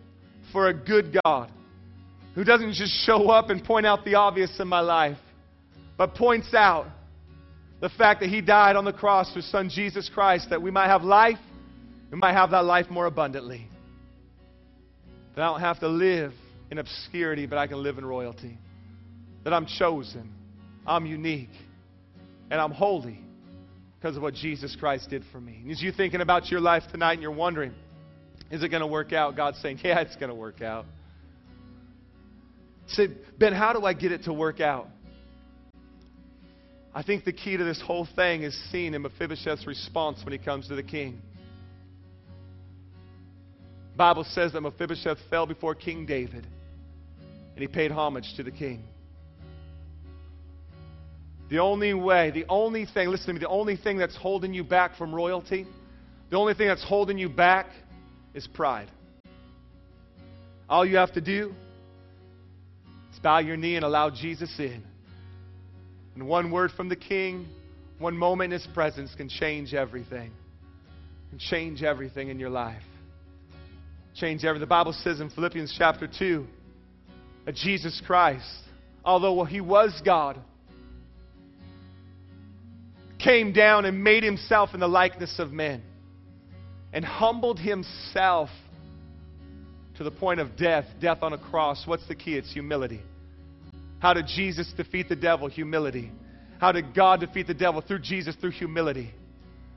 for 0.51 0.67
a 0.67 0.73
good 0.73 1.15
God 1.23 1.51
who 2.35 2.43
doesn't 2.43 2.73
just 2.73 3.05
show 3.05 3.29
up 3.29 3.49
and 3.49 3.63
point 3.63 3.85
out 3.85 4.03
the 4.05 4.15
obvious 4.15 4.59
in 4.59 4.67
my 4.67 4.79
life, 4.79 5.17
but 5.97 6.15
points 6.15 6.53
out 6.53 6.87
the 7.79 7.89
fact 7.89 8.21
that 8.21 8.29
He 8.29 8.41
died 8.41 8.75
on 8.75 8.85
the 8.85 8.93
cross 8.93 9.33
for 9.33 9.41
Son 9.41 9.69
Jesus 9.69 10.09
Christ 10.09 10.49
that 10.49 10.61
we 10.61 10.71
might 10.71 10.87
have 10.87 11.03
life 11.03 11.39
and 12.11 12.19
might 12.19 12.33
have 12.33 12.51
that 12.51 12.65
life 12.65 12.89
more 12.89 13.05
abundantly. 13.05 13.67
That 15.35 15.41
I 15.41 15.45
don't 15.45 15.61
have 15.61 15.79
to 15.79 15.87
live 15.87 16.33
in 16.69 16.77
obscurity, 16.77 17.45
but 17.45 17.57
I 17.57 17.67
can 17.67 17.81
live 17.81 17.97
in 17.97 18.05
royalty. 18.05 18.57
That 19.43 19.53
I'm 19.53 19.65
chosen, 19.65 20.31
I'm 20.85 21.05
unique, 21.05 21.49
and 22.49 22.61
I'm 22.61 22.71
holy 22.71 23.19
because 23.99 24.15
of 24.15 24.21
what 24.21 24.33
Jesus 24.33 24.75
Christ 24.79 25.09
did 25.09 25.23
for 25.31 25.39
me. 25.39 25.59
And 25.61 25.71
as 25.71 25.81
you're 25.81 25.93
thinking 25.93 26.21
about 26.21 26.49
your 26.49 26.59
life 26.59 26.83
tonight 26.91 27.13
and 27.13 27.21
you're 27.21 27.31
wondering, 27.31 27.73
is 28.51 28.63
it 28.63 28.69
going 28.69 28.81
to 28.81 28.87
work 28.87 29.13
out? 29.13 29.35
God's 29.35 29.59
saying, 29.61 29.79
yeah, 29.83 30.01
it's 30.01 30.15
going 30.15 30.29
to 30.29 30.35
work 30.35 30.61
out. 30.61 30.85
Say, 32.87 33.07
Ben, 33.39 33.53
how 33.53 33.73
do 33.73 33.85
I 33.85 33.93
get 33.93 34.11
it 34.11 34.25
to 34.25 34.33
work 34.33 34.59
out? 34.59 34.87
I 36.93 37.01
think 37.01 37.25
the 37.25 37.33
key 37.33 37.57
to 37.57 37.63
this 37.63 37.81
whole 37.81 38.07
thing 38.15 38.43
is 38.43 38.55
seen 38.71 38.93
in 38.93 39.01
Mephibosheth's 39.01 39.65
response 39.65 40.19
when 40.23 40.31
he 40.31 40.37
comes 40.37 40.67
to 40.67 40.75
the 40.75 40.83
king. 40.83 41.21
Bible 43.95 44.23
says 44.23 44.53
that 44.53 44.61
Mephibosheth 44.61 45.19
fell 45.29 45.45
before 45.45 45.75
King 45.75 46.05
David 46.05 46.47
and 47.55 47.61
he 47.61 47.67
paid 47.67 47.91
homage 47.91 48.33
to 48.37 48.43
the 48.43 48.51
king. 48.51 48.83
The 51.49 51.59
only 51.59 51.93
way, 51.93 52.31
the 52.31 52.45
only 52.49 52.85
thing, 52.85 53.09
listen 53.09 53.27
to 53.27 53.33
me, 53.33 53.39
the 53.39 53.47
only 53.47 53.75
thing 53.75 53.97
that's 53.97 54.15
holding 54.15 54.53
you 54.53 54.63
back 54.63 54.97
from 54.97 55.13
royalty, 55.13 55.67
the 56.31 56.37
only 56.37 56.55
thing 56.55 56.67
that's 56.67 56.83
holding 56.83 57.17
you 57.17 57.29
back 57.29 57.67
is 58.33 58.47
pride. 58.47 58.89
All 60.67 60.83
you 60.83 60.97
have 60.97 61.13
to 61.13 61.21
do 61.21 61.53
is 63.11 63.19
bow 63.19 63.39
your 63.39 63.57
knee 63.57 63.75
and 63.75 63.85
allow 63.85 64.09
Jesus 64.09 64.51
in. 64.57 64.83
And 66.15 66.27
one 66.27 66.49
word 66.49 66.71
from 66.71 66.89
the 66.89 66.95
King, 66.95 67.47
one 67.99 68.17
moment 68.17 68.51
in 68.51 68.59
His 68.59 68.67
presence 68.73 69.13
can 69.15 69.29
change 69.29 69.75
everything. 69.75 70.31
Can 71.29 71.37
change 71.37 71.83
everything 71.83 72.29
in 72.29 72.39
your 72.39 72.49
life. 72.49 72.81
Change 74.15 74.45
everything. 74.45 74.61
The 74.61 74.67
Bible 74.67 74.93
says 74.93 75.19
in 75.19 75.29
Philippians 75.29 75.73
chapter 75.77 76.07
2 76.07 76.45
that 77.45 77.55
Jesus 77.55 78.01
Christ, 78.05 78.45
although 79.03 79.43
He 79.43 79.59
was 79.59 80.01
God, 80.05 80.39
came 83.17 83.53
down 83.53 83.85
and 83.85 84.03
made 84.03 84.23
Himself 84.23 84.73
in 84.73 84.79
the 84.79 84.87
likeness 84.87 85.39
of 85.39 85.51
men 85.51 85.81
and 86.91 87.03
humbled 87.03 87.59
Himself 87.59 88.49
to 89.97 90.03
the 90.03 90.11
point 90.11 90.39
of 90.39 90.55
death, 90.57 90.85
death 90.99 91.19
on 91.21 91.33
a 91.33 91.37
cross. 91.37 91.83
What's 91.85 92.07
the 92.07 92.15
key? 92.15 92.35
It's 92.35 92.51
humility. 92.51 93.01
How 93.99 94.13
did 94.13 94.27
Jesus 94.27 94.71
defeat 94.75 95.09
the 95.09 95.15
devil? 95.15 95.47
Humility. 95.47 96.11
How 96.59 96.71
did 96.71 96.93
God 96.93 97.19
defeat 97.19 97.47
the 97.47 97.53
devil? 97.53 97.81
Through 97.81 97.99
Jesus, 97.99 98.35
through 98.35 98.51
humility. 98.51 99.11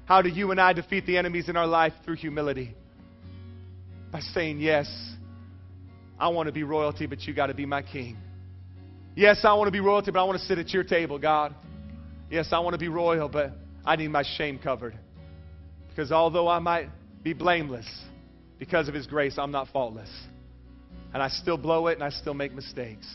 How 0.04 0.22
do 0.22 0.28
you 0.28 0.50
and 0.50 0.60
I 0.60 0.72
defeat 0.72 1.06
the 1.06 1.16
enemies 1.16 1.48
in 1.48 1.56
our 1.56 1.66
life? 1.66 1.92
Through 2.04 2.16
humility. 2.16 2.74
By 4.16 4.20
saying, 4.20 4.60
Yes, 4.60 4.90
I 6.18 6.28
want 6.28 6.46
to 6.46 6.52
be 6.52 6.62
royalty, 6.62 7.04
but 7.04 7.20
you 7.24 7.34
got 7.34 7.48
to 7.48 7.54
be 7.54 7.66
my 7.66 7.82
king. 7.82 8.16
Yes, 9.14 9.40
I 9.44 9.52
want 9.52 9.68
to 9.68 9.70
be 9.70 9.80
royalty, 9.80 10.10
but 10.10 10.20
I 10.20 10.22
want 10.22 10.38
to 10.38 10.44
sit 10.46 10.56
at 10.56 10.70
your 10.70 10.84
table, 10.84 11.18
God. 11.18 11.54
Yes, 12.30 12.48
I 12.50 12.60
want 12.60 12.72
to 12.72 12.78
be 12.78 12.88
royal, 12.88 13.28
but 13.28 13.50
I 13.84 13.96
need 13.96 14.08
my 14.08 14.22
shame 14.38 14.58
covered. 14.58 14.98
Because 15.90 16.12
although 16.12 16.48
I 16.48 16.60
might 16.60 16.88
be 17.22 17.34
blameless, 17.34 17.86
because 18.58 18.88
of 18.88 18.94
His 18.94 19.06
grace, 19.06 19.36
I'm 19.36 19.50
not 19.50 19.68
faultless. 19.68 20.08
And 21.12 21.22
I 21.22 21.28
still 21.28 21.58
blow 21.58 21.88
it 21.88 21.96
and 21.96 22.02
I 22.02 22.08
still 22.08 22.32
make 22.32 22.54
mistakes. 22.54 23.06